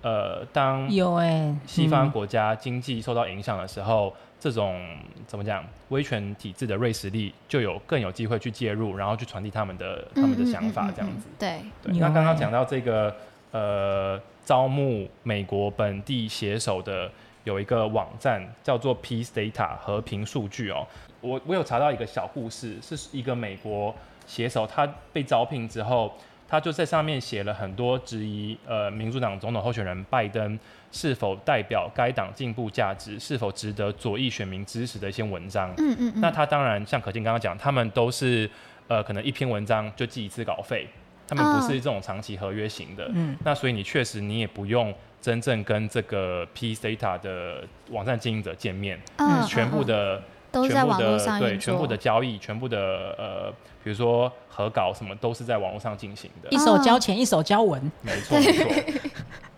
[0.00, 4.80] 呃，当有哎，西方国家经济受到影响的时候，这种
[5.26, 11.26] 怎么讲，威权体制的瑞士力就有更有机会去介入，然后去传递他们的他们的想法，这样子。
[11.38, 11.96] 对对。
[11.98, 13.14] 那刚刚讲到这个
[13.50, 17.10] 呃，招募美国本地写手的
[17.44, 20.86] 有一个网站叫做 Peace Data 和平数据哦，
[21.20, 23.94] 我我有查到一个小故事，是一个美国
[24.26, 26.12] 写手，他被招聘之后。
[26.48, 30.58] 他就在上面写了很多质疑，呃，民主党总统候选人拜登
[30.90, 35.70] 是否代表该党进步价值，是否值得左翼选民支持的一些文章。
[35.76, 36.20] 嗯嗯，嗯。
[36.22, 38.48] 那他当然像可静刚刚讲，他们都是
[38.86, 40.88] 呃，可能一篇文章就寄一次稿费，
[41.26, 43.10] 他们不是这种长期合约型的。
[43.14, 43.36] 嗯。
[43.44, 50.22] 那所以你确实你也不用真正跟这个 Peace Data 的网站经营者见面，嗯，全部的。
[50.50, 53.50] 都在网络上对，全部的交易，全部的呃，
[53.84, 56.48] 比如说核稿什么，都是在网络上进行的。
[56.50, 57.80] 一手交钱，一手交文。
[58.02, 59.10] 没错，没错。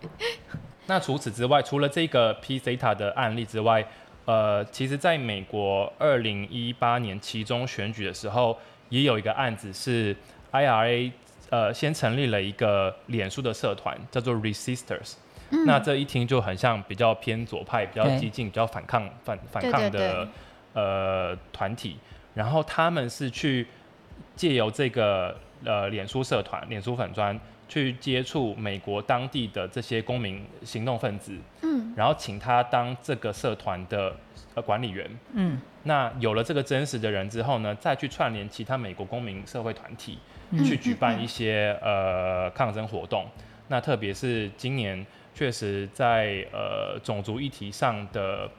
[0.87, 3.85] 那除此之外，除了这个 PZeta 的案例之外，
[4.25, 8.57] 呃，其实在美国二零一八年其中选举的时候，
[8.89, 10.13] 也有一个案子是
[10.51, 11.11] IRA
[11.49, 15.13] 呃，先成立了一个脸书的社团，叫做 Resisters。
[15.51, 15.65] 嗯。
[15.65, 20.27] 那这一听就很像比较偏左派、比较激进、比较反抗、反反抗的。
[20.73, 21.97] 呃，团体，
[22.33, 23.67] 然后他们是去
[24.37, 34.15] 借由这个呃脸书社团、脸书粉专去接触美国当地的这些公民行动分子，嗯，然后请他当这个社团的
[34.55, 40.17] 呃管理员，嗯，那有了这个真实的人之后呢，再去串联其他美国公民社会团体，
[40.51, 43.25] 嗯、去举办一些呃抗争活动。
[43.67, 45.05] 那特别是今年，
[45.35, 48.49] 确实在呃种族议题上的。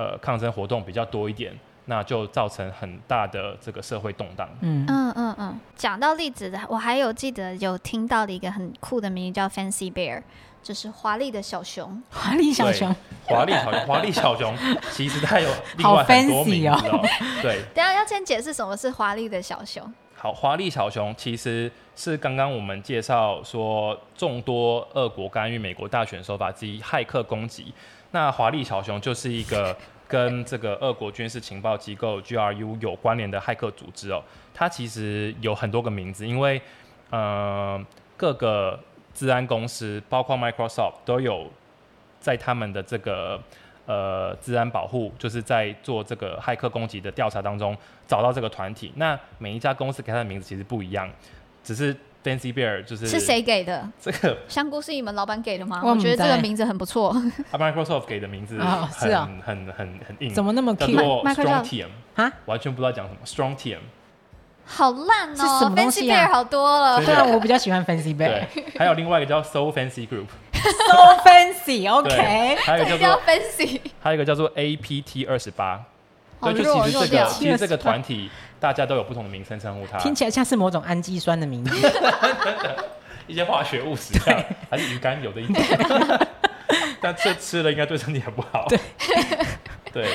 [0.00, 1.52] 呃，抗争活动比较多一点，
[1.84, 4.48] 那就造成很大的这个社会动荡。
[4.62, 10.22] 嗯嗯嗯嗯，讲到例子的，我还有记得有听到的一个很酷的名字叫 Fancy Bear，
[10.62, 12.02] 就是华丽的小熊。
[12.08, 14.56] 华丽小熊，华丽小熊，华丽小熊，
[14.90, 17.06] 其实它有另外很多名字哦。
[17.42, 19.84] 对，等下要先解释什么是华丽的小熊。
[20.16, 27.74] 好，华丽小熊其实是刚刚我们介绍说众多俄国干预美国大选手法之一——骇客攻击。
[28.12, 29.76] 那华丽小熊就是一个
[30.08, 34.22] 跟这个俄国军事情报机构 GRU 有关联的骇客组织哦。
[34.54, 36.58] 它其实有很多个名字，因为
[37.10, 37.78] 呃
[38.16, 38.80] 各个
[39.12, 41.48] 治安公司，包括 Microsoft 都有
[42.18, 43.38] 在他们的这个
[43.84, 47.76] 呃治安保护，就是在做这个骇客攻击的调查当中
[48.08, 48.90] 找到这个团体。
[48.96, 51.08] 那每一家公司给他的名字其实不一样，
[51.64, 51.96] 只是。
[52.22, 53.82] Fancy Bear 就是是谁给的？
[53.98, 55.80] 这个香菇是你们老板给的吗？
[55.82, 57.08] 我觉得这个名字很不错。
[57.50, 60.86] 啊，Microsoft 给的名字很很很很很硬，怎么那么 Q？
[60.86, 63.20] 叫做 Strong Team 啊，完全不知道讲什么。
[63.24, 63.78] Strong Team
[64.66, 67.02] 好烂哦，Fancy Bear 好多了。
[67.02, 68.44] 对啊，我比较喜欢 Fancy Bear。
[68.78, 72.56] 还有另外一个叫 So Fancy Group，So Fancy，OK。
[72.56, 75.82] 还有一个叫 Fancy，还有一个叫做 APT 二十八。
[76.42, 78.30] 对，就其实这个其实这个团体。
[78.60, 81.74] 大家都有不同的名称称呼它，听起来像是某种氨基酸的名字，
[83.26, 85.66] 一些化学物质，对，还是鱼肝油的一点，
[87.00, 88.66] 但这吃了应该对身体很不好。
[88.68, 88.78] 对，
[89.90, 90.14] 对，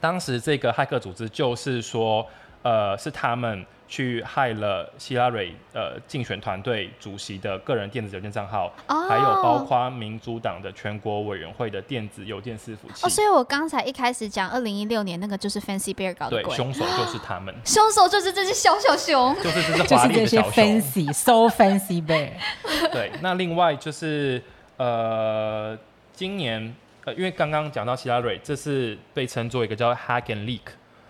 [0.00, 2.26] 当时这个骇客组织就是说，
[2.62, 3.66] 呃，是他们。
[3.88, 9.08] 去害了希拉蕊呃竞选团队主席的个人电子邮件账号，oh.
[9.08, 13.02] 还有包括民主党的全国委员会的电子邮件伺服器。
[13.02, 22.30] 哦，oh, 所以我刚才一开始讲二零一六年那个就是 Fancy Bear 搞的鬼，对，凶手就是他们， 凶手 就是这只小小熊，就是这只华丽的小熊，Fancy So Fancy Bear。
[22.90, 24.42] 对，那另外就是
[24.78, 25.78] 呃，
[26.12, 30.60] 今年呃，因为刚刚讲到希拉蕊，这是被称作一个叫 Hack and Leak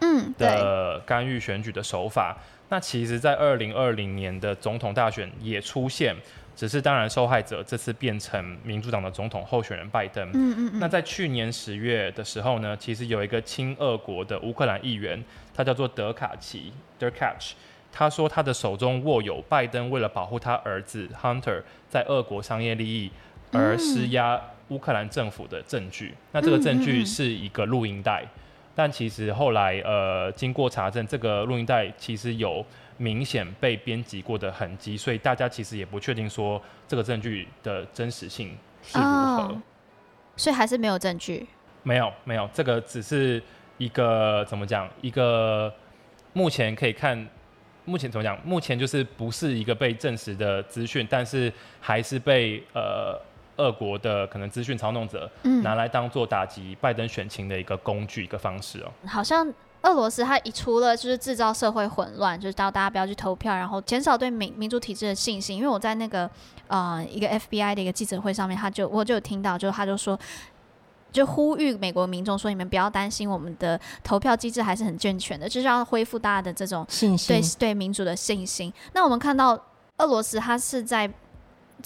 [0.00, 2.36] 嗯的干预选举的手法。
[2.68, 6.14] 那其实，在二零二零年的总统大选也出现，
[6.56, 10.28] 只是当然受害者这次变成民主党的总统候选人拜登。
[10.30, 10.80] 嗯嗯嗯。
[10.80, 15.22] 那在去年十月的时候呢，其实有一个亲俄国的乌克兰议员，
[15.54, 17.52] 他叫做德卡奇 （Derkach），
[17.92, 23.12] 他说他的手中握有拜登为了保护他儿子 Hunter 在俄国商业利益
[23.52, 26.14] 而施压乌克兰政府的证据。
[26.32, 28.24] 那这个证据是一个录音带。
[28.76, 32.62] 但其实后来，呃，经过查证，这个录音带其实有
[32.98, 39.08] 明显被编辑过的痕迹，所以大家其实也不确定说这个证据的真实性是如何。
[39.08, 39.62] 哦，
[40.36, 41.46] 所以还是没有证据。
[41.82, 43.42] 没有，没有，这个只是
[43.78, 44.86] 一个怎么讲？
[45.00, 45.72] 一个
[46.34, 47.26] 目前可以看，
[47.86, 48.38] 目前怎么讲？
[48.46, 53.18] 目前就是不是一个被证实的资讯，但是还是被呃。
[53.56, 58.92] 俄国的可能资讯操弄者，嗯拿来当做打击拜登选情的一个工具，一个方式哦。
[59.06, 59.46] 好像
[59.82, 65.56] 俄罗斯它一除了就是制造社会混乱，就是到大家不要去投票，然后减少对民民主体制的信心。
[65.56, 66.28] 因为我在那个
[66.68, 70.18] 呃一个 FBI 的一个记者会上面，他就我就有听到，就他就说，
[71.12, 78.72] 就呼吁美国民众说，你们不要担心，我们的投票机制还是很健全的，就是要恢复大家的这种信心，对对民主的信心。
[78.92, 79.58] 那我们看到
[79.98, 81.10] 俄罗斯，它是在。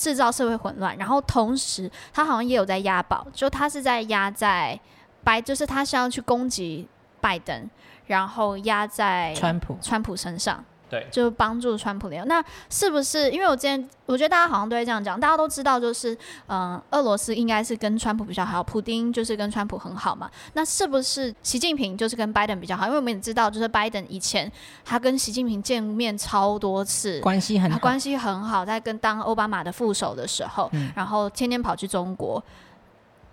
[0.00, 4.80] 制造社会混乱，然后同时他好像也有在押宝，就他是在压在
[5.22, 6.88] 拜，就是他是要去攻击
[7.20, 7.68] 拜登，
[8.06, 10.64] 然后压在川普川普身上。
[10.90, 12.24] 对，就帮助川普的。
[12.24, 13.31] 那是不是？
[13.31, 16.12] 因为我之前我觉得大家好像都会这样讲，大家都知道，就是
[16.48, 20.29] 嗯、呃，俄罗斯应该是跟川普比较好，普丁就是跟川普很好嘛。
[20.55, 22.87] 那是不是习近平就是跟拜登比较好？
[22.87, 24.50] 因为我们也知道，就是拜登以前
[24.85, 32.42] 他跟习近平见面超多次，关系很好，关系很好，在跟当奥巴马的副手的时候，嗯、然后天天跑去中国，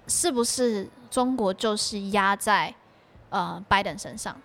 [0.06, 2.72] 是不是中国就是压在
[3.32, 4.40] 呃拜登身上？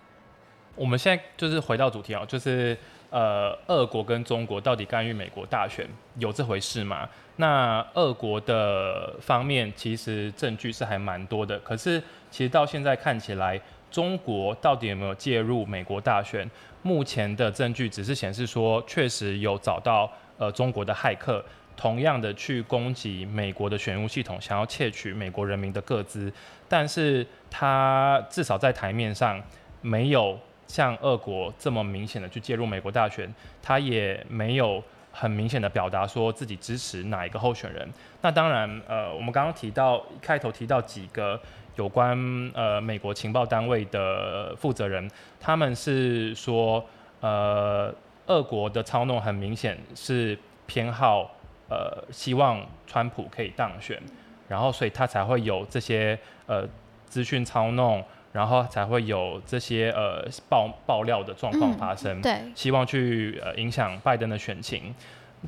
[0.75, 2.75] 我们现在就是回到主题啊，就是。
[3.13, 7.07] 呃，俄国跟中国到底干预美国大选有这回事吗？
[7.35, 16.49] 那俄国的方面其实证据是还蛮多的，可是其实到现在看起来，中国到底有没有介入美国大选？
[16.81, 21.45] 目前的证据只是显示说，确实有找到呃中国的骇客，
[21.77, 26.33] 同样的去攻击美国的选务系统，想要窃取美国人民的个资，
[26.67, 29.39] 但是他至少在台面上
[29.81, 30.39] 没有。
[30.67, 37.87] 像俄国这么明显的去介入美国大选，他也没有很明显的表达说自己支持哪一个候选人。
[38.21, 41.39] 那当然，呃，我们刚刚提到开头提到几个
[41.75, 42.17] 有关
[42.55, 45.07] 呃美国情报单位的负责人，
[45.39, 46.83] 他们是说，
[47.19, 47.93] 呃，
[48.27, 51.29] 俄国的操弄很明显是偏好
[51.69, 54.01] 呃希望川普可以当选，
[54.47, 56.67] 然后所以他才会有这些呃
[57.05, 58.03] 资讯操弄。
[58.33, 64.93] 然后才会有这些呃爆爆料的状况发生，嗯、对，希望去呃影响拜登的选情。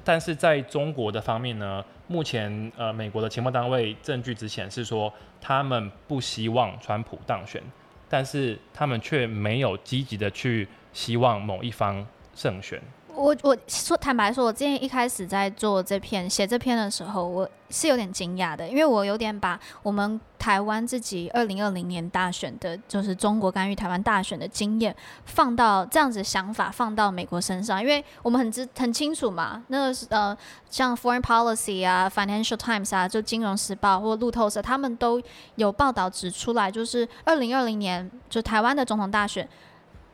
[0.03, 7.61] 但是在中国的方面呢，目前呃美国的情报单位证据只显示说，他们不希望川普当选，
[8.07, 12.79] 但是他们却没有积极的去希望某一方胜选。
[13.15, 24.95] 我我说坦白说，我之前一开始在做这篇写这篇的时候，我是有点惊讶的，因为我有点把我们台湾自己二零二零年大选的，就是中国干预台湾大选的经验，
[25.25, 30.37] 放到这样子想法放到美国身上，因为我们很知很清楚嘛，那个是呃
[30.69, 35.21] 像 Foreign Policy 啊、Financial Times 啊，就金融时报或路透社，他们都
[35.55, 39.47] 有报道指出来，就是二零二零年就台湾的总统大选。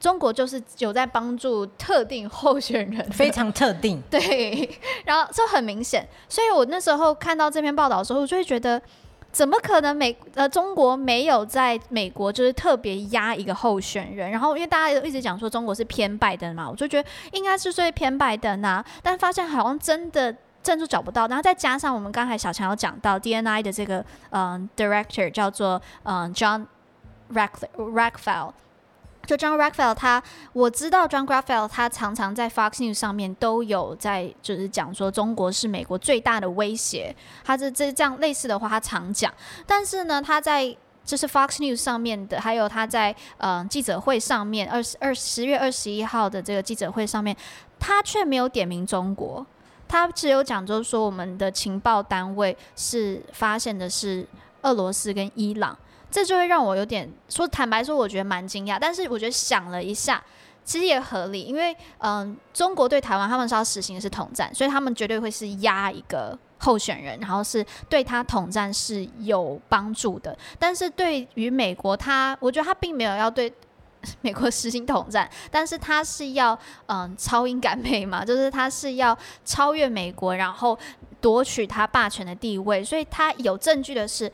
[0.01, 4.01] 中国就是有在帮助特定候选人，非常特定。
[4.09, 4.67] 对，
[5.05, 8.81] 然后这很明显，所以我那时候看到这篇报道的时候，我就会觉得，
[9.31, 14.31] 怎么可能美呃中国没有在美国就是特别压一个候选人？
[14.31, 21.27] 然后因为大家都一直讲说中国是偏拜登嘛，我就觉得应该是最偏拜登啊，但发现好像真的证据找不到。
[21.27, 26.65] 然后再加上我们刚才小强有讲到 DNI 的这个嗯、呃、director 叫做嗯、呃、John
[27.31, 28.51] Rockefeller
[29.31, 30.21] 就 John Rockefeller 他，
[30.51, 37.15] 我知道 John Rockefeller 他常常在 Fox News 上面都有在就是讲说中国是美国最大的威胁，
[37.45, 39.33] 他这这这样类似的话他常讲，
[39.65, 40.75] 但是呢他在
[41.05, 47.33] 就是 Fox News 上面的，还有他在呃记者会上面二十二十月二十一号的这个记者会上面，
[47.79, 49.45] 他却没有点名中国，
[49.87, 54.27] 他只有讲就是说我们的情报单位是发现的是
[54.63, 55.77] 俄罗斯跟伊朗。
[56.11, 58.77] 这就会让我有点说坦白说，我觉得蛮惊讶。
[58.79, 60.21] 但是我觉得想了一下，
[60.65, 70.37] 其实也合理，因为嗯、中国对台湾他们是要实行的是统战，所以他们绝对会是压一个候选人，然后是对他统战是有帮助的。
[70.59, 73.51] 但是对于美国，他我觉得他并没有要对
[74.19, 76.57] 美国实行统战，但是他是要
[76.87, 80.77] 嗯、超英赶美嘛，就是他是要超越美国，然后
[81.21, 82.83] 夺取他霸权的地位。
[82.83, 84.31] 所以他有证据的是。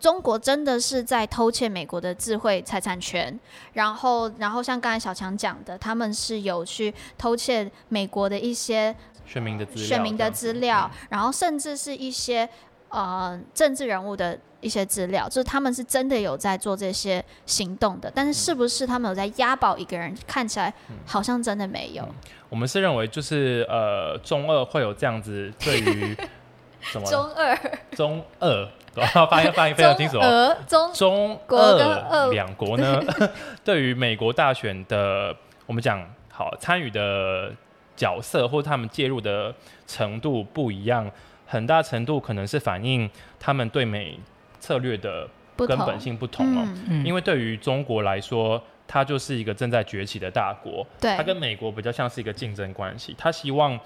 [0.00, 3.38] 中国真的是在偷窃美国的智慧财产权，
[3.72, 8.94] 然后，然后像刚才小强讲的，他们是有去偷窃美国的一些
[9.26, 12.48] 选民的资料，选民的资料，然后甚至是一些
[12.90, 20.72] 呃政治人物的一些资料，就是他们是真的有在做这些行动的，但是是不是他们有在押宝一个人，看起来
[21.04, 22.08] 好像真的没有。
[22.48, 26.16] 我们是认为就是呃中二会有这样子对于
[26.80, 27.58] 什么中二。
[27.92, 28.68] 中二。
[29.30, 30.56] 发音发音非常清楚哦。
[30.66, 33.00] 中中俄两国呢，
[33.62, 35.32] 对于美国大选的，
[35.66, 37.52] 我们讲好参与的
[37.94, 39.54] 角色或他们介入的
[39.86, 41.08] 程度不一样，
[41.46, 43.08] 很大程度可能是反映
[43.38, 44.18] 他们对美
[44.58, 46.66] 策略的根本性不同哦。
[46.88, 53.78] 嗯、因为对于中国来说，它就是一个正在崛起的大国，对，它跟美国比较像是一个竞争关系，它希望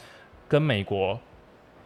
[0.48, 1.20] 跟美国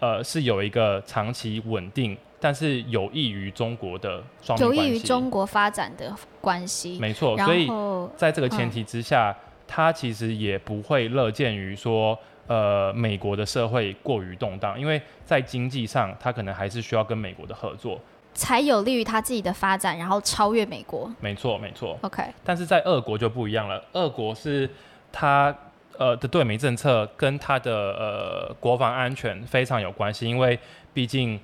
[0.00, 2.16] 呃是有一个长期稳定。
[2.38, 4.22] 但是有益于中国的
[4.58, 6.98] 有益于中国发展的关系。
[7.00, 7.66] 没错，所以
[8.14, 9.34] 在这个前提之下，
[9.66, 12.16] 他、嗯、其实也不会乐见于说，
[12.46, 17.98] 呃，美国的社会过于动荡，因为在经济上，他可能还是需要跟美国的合作，
[18.34, 21.10] 才有利于他自己的发展，然后超越美国。
[21.20, 21.98] 没错，没错。
[22.02, 24.70] OK，但是在俄国就不一样了，俄国是
[25.10, 25.52] 他
[25.98, 30.58] 呃的对美政策跟他的呃国防安全非常有关系，因为
[30.92, 31.38] 毕竟。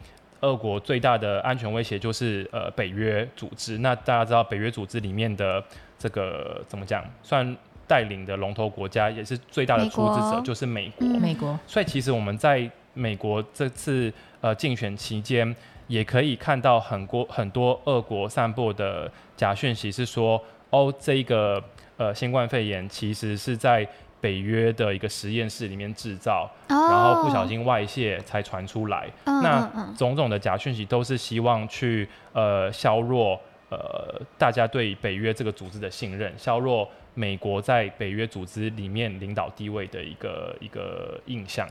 [0.44, 3.78] 俄国最大的安全威胁就是呃北约组织。
[3.78, 5.62] 那大家知道北约组织里面的
[5.96, 7.04] 这个怎么讲？
[7.22, 11.06] 算带领的龙头国家，也是最大的出资者，就是美国。
[11.20, 11.56] 美国。
[11.64, 15.54] 所以其实我们在美国这次呃竞选期间，
[15.86, 21.62] 也可以看到很多很多俄国散布的假讯息，是说哦，这一个
[21.96, 23.88] 呃新冠肺炎其实是在。
[24.22, 26.78] 北约的一个实验室里面制造，oh.
[26.78, 29.10] 然后不小心外泄才传出来。
[29.24, 29.42] Oh.
[29.42, 41.68] 那种种的假讯息都是希望去呃削弱呃大家对北约这个组织的信任，削弱美国在北约组织里面领导地位的一个一个印象。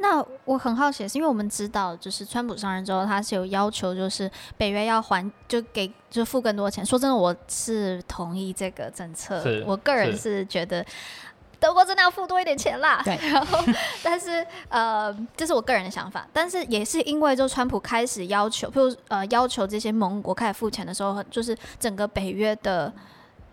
[0.00, 6.84] 那我很好奇，是因为我们知道，就是川普上任之后，他是有要求，就是北约要还，就给就付更多钱。
[6.84, 9.42] 说真的，我是同意这个政策。
[9.66, 10.84] 我个人是觉得。
[11.60, 13.58] 德国真的要付多一点钱啦，对， 然后，
[14.02, 22.92] 但是呃，这是我个人的想法，但是也是因为就川普开始要求，譬如呃要求这些盟国开始付钱的时候，就是整个北约的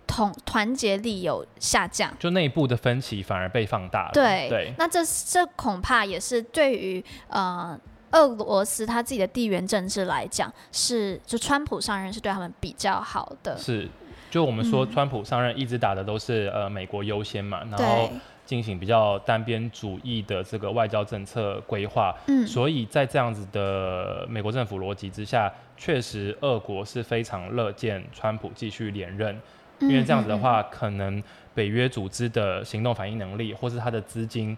[0.06, 4.12] 统团结力有下降，就内部的分歧反而被放大了。
[4.14, 7.80] 对对，那这这恐怕也是对于呃
[8.12, 13.58] 俄罗斯他自己的地缘政治来讲，是就川普上任是对他们比较好的。
[13.58, 13.90] 是。
[14.36, 18.10] 就我们说，川普上任一直打的都是呃美国优先嘛，然后
[18.46, 22.14] 进行比较单边主义的这个外交政策规划。
[22.28, 29.40] 嗯，所以在这样子的美国政府逻辑之下，确实俄国是非常乐见川普继续连任，
[29.80, 31.24] 因为这样子的话，可能
[31.54, 34.58] 北约组织的行动反应能力或是他的资金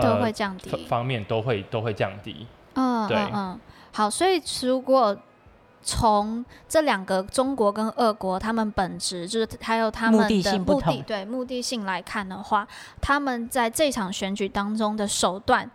[0.00, 2.46] 都会降低，方面都会都会降低。
[2.74, 3.60] 嗯，对，嗯，嗯，
[3.90, 5.18] 好，所以如果
[5.82, 12.68] 从这两个中国跟俄国，他们本质就是还有他们的目的，目的性，对目的性来看的话，
[13.00, 15.68] 他们在这场选举当中的手段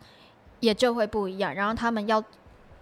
[0.59, 2.23] 也就会不一样，然后他们要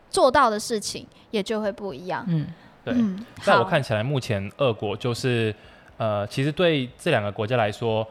[0.09, 2.25] 做到的事情也就会不一样。
[2.27, 2.47] 嗯，
[2.83, 2.93] 对。
[2.93, 5.55] 嗯，在我看起来，目前俄国就是
[5.95, 8.05] 呃，其实对这两个国家来说，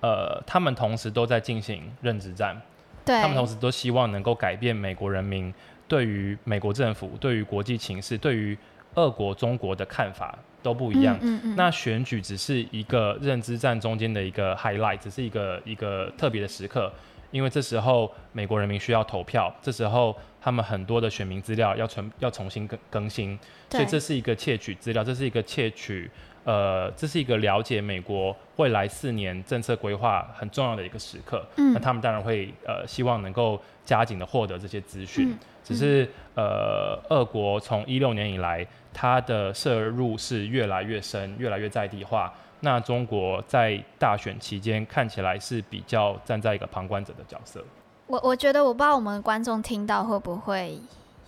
[0.00, 2.62] 呃，他们同时都在进行认知战，
[3.04, 5.52] 对，他们同时都希望能够改变美国人民。
[5.86, 8.56] 对于美国政府、对于国际情势、对于
[8.94, 11.16] 俄国、中国的看法都不一样。
[11.20, 11.56] 嗯嗯嗯。
[11.56, 16.92] 那选举只是一个认知战中间的一个 highlight，只是一个一个特别的时刻，
[17.30, 23.38] 因为这时候美国人民需要投票，这时候他们很多的选民资料要重要重新更更新，
[23.70, 26.10] 所以这是一个窃取资料，这是一个窃取。
[26.44, 31.42] 呃，这是一个了解美国未来四年政策规划很重要的一个时刻。
[31.56, 35.34] 嗯，那他们当然会呃希望能够加紧的获得这些资讯。
[35.64, 42.32] 只是呃，俄国从一六年以来，它的涉入是越来越深，越来越在地化。
[42.60, 47.62] 那中国在大选期间看起来是比较站在一个旁观者的角色。
[48.06, 50.78] 我我觉得我不知道我们观众听到会不会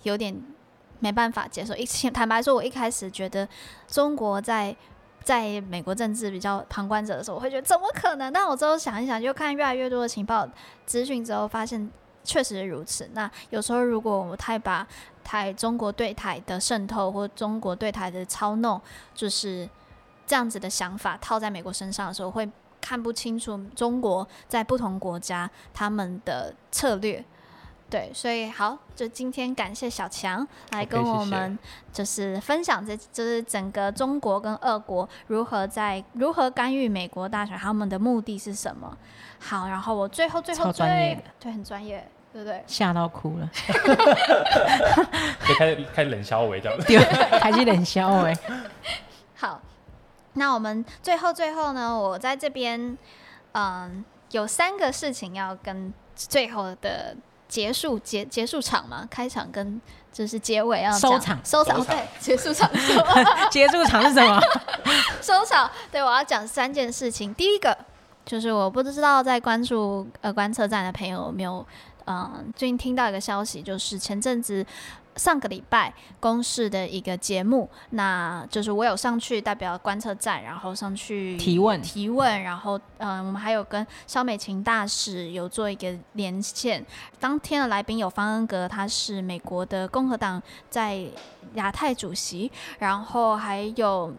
[0.03, 0.35] 有点
[0.99, 1.75] 没办法接受。
[1.75, 3.47] 一坦白说，我一开始觉得
[3.87, 4.75] 中国在
[5.23, 8.31] 在美国政治比较旁观者的时候，我会觉得怎么可能？
[8.33, 10.47] 但我之后想一想，就看越来越多的情报
[10.85, 11.89] 资讯之后，发现
[12.27, 13.09] 确实如此。
[13.13, 14.85] 那有时候如果我们太把
[15.23, 18.79] 台中国对台的渗透或中国对台的操弄，
[19.15, 19.67] 就是
[20.25, 22.47] 这样子的想法套在美国身上的时候，会
[22.81, 27.23] 看不清楚中国在不同国家他们的策略。
[27.89, 31.57] 对，所以好，就今天感谢小强来跟我们，
[31.93, 38.97] 就是分享这，就是整个中国跟俄国如何在如何干预美国大选，他们的目的是什么？
[39.39, 40.85] 好，然后我最后最后最
[41.39, 42.63] 对很专业，对不对？
[42.67, 43.49] 吓到哭了，
[45.39, 48.27] 可以开始开始冷笑话这样子，对，开始冷笑话。
[49.35, 49.61] 好，
[50.33, 52.97] 那我们最后最后呢，我在这边，
[53.53, 57.15] 嗯，有三个事情要跟最后的。
[57.49, 62.91] 结束结结束场嘛，开场跟就是结尾要收场收场，对， 结束场是
[63.49, 64.37] 结束场是什么？
[65.21, 67.33] 收场，对，我要讲三件事情。
[67.33, 67.77] 第一个
[68.25, 71.65] 就是我不知道在关注呃观测站的朋友有没有，
[72.07, 74.65] 嗯、呃，最近听到一个消息，就是前阵子。
[75.17, 86.85] 上个礼拜公示的一个节目，那就是我有上去代表观测站，然后上去提问提问，然后嗯，我们还有跟肖美琴大使有做一个连线。
[87.19, 90.39] 当天的来宾有方恩格，他是美国的共和党
[90.69, 91.03] 在
[91.55, 94.13] 亚太主席，然后还有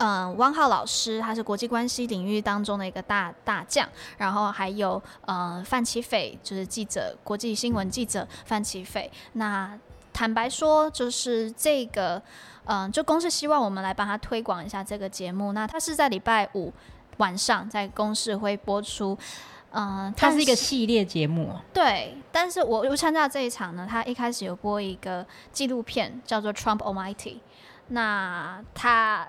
[0.00, 3.88] 嗯汪浩老师，他是国际关系领域当中的一个大大将，
[4.18, 9.78] 然后还有嗯范琪斐，就是记者，国际新闻记者范琪斐，那。
[10.12, 12.20] 坦白说，就是这个，
[12.64, 15.52] 嗯、呃，就公司希望我们来帮他推广一下这个节目。
[15.52, 16.70] 那他是在礼拜五
[17.18, 19.16] 晚上在公视会播出，
[19.70, 21.54] 嗯、呃，它是一个系列节目。
[21.72, 27.14] 对，但是我又参加这一场呢，他一开始有播一个纪录片，叫做《Trump Almighty》。
[27.88, 29.28] 那他。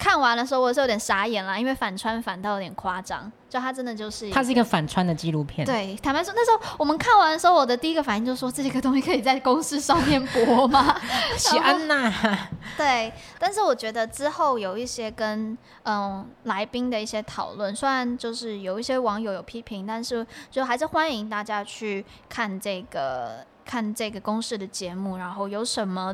[0.00, 5.66] 看完的时候，我是有点傻眼了，因为反穿反到有点夸张，就它真的就是，它是一个反穿的纪录片。
[5.66, 10.98] 对，坦白说，那时候我们看完的时候，我的第一个反应就是说，这个东西可以在公司上面播吗？
[11.36, 12.10] 喜安娜。
[12.78, 23.44] 对，但是我觉得之后有一些跟嗯来宾的一些讨论，虽然就是有一些网友有批评，但是就还是欢迎大家去看这个。
[23.70, 26.12] 看这个公式的节目，然后有什么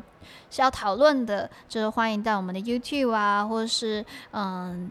[0.50, 4.90] 需要讨论的，就是欢迎在我们的 YouTube 啊，或者是嗯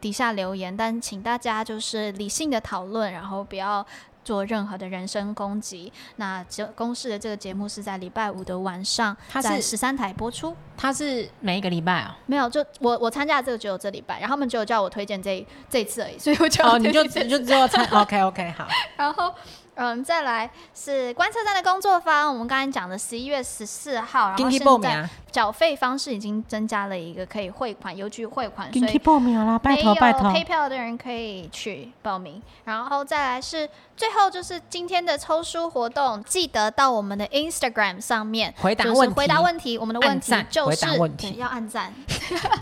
[0.00, 0.76] 底下留言。
[0.76, 3.84] 但请大家就是理性的讨论，然后不要
[4.22, 5.92] 做任何的人身攻击。
[6.14, 10.54] 那这公式的这个节目是在礼拜五的晚上，在十三台播出。
[10.76, 12.16] 它是每一个礼拜啊？
[12.26, 19.34] 没有，就我我参加的这个只有这礼拜，然后他们只有叫我推荐这这一次而已，所以我就哦，你就你就只有参 OK OK 好， 然后。
[19.76, 22.32] 嗯，再来是观测站的工作方。
[22.32, 32.42] 我们刚才讲的十一月十四号，然后现在缴费方式已经增加了一个可以汇款邮局汇款，所以报名啦，拜托拜托，PayPal 的人可以去报名。
[32.64, 39.76] 然后再来是最后就是今天的抽书活动，记得到我们的 Instagram 上面回答问题，回答问题。
[39.76, 40.86] 我们的问题就是
[41.36, 41.92] 要按赞，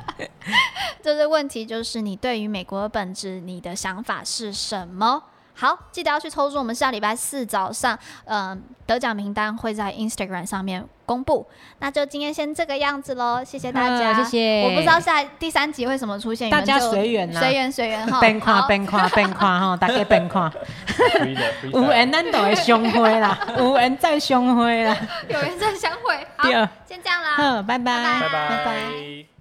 [1.00, 5.22] 这是问题就是你对于美国的本质，你的想法是什么？
[5.54, 6.58] 好，记得要去抽出。
[6.58, 11.46] 我们下礼拜四早上，嗯、呃，得奖名单会在 Instagram 上面公布。
[11.78, 14.62] 那就今天先这个样子喽，谢谢大家， 谢谢。
[14.64, 18.20] 我不知道下第三集会什么出现，大家随缘随缘随缘哈。
[18.20, 20.50] 边看边看边看哈， 大家边看。
[21.72, 24.96] 有缘咱就会相会啦， 有缘再相会啦，
[25.28, 26.26] 有缘再相会。
[26.36, 26.48] 好，
[26.86, 29.33] 先这样啦，好，拜拜，拜拜。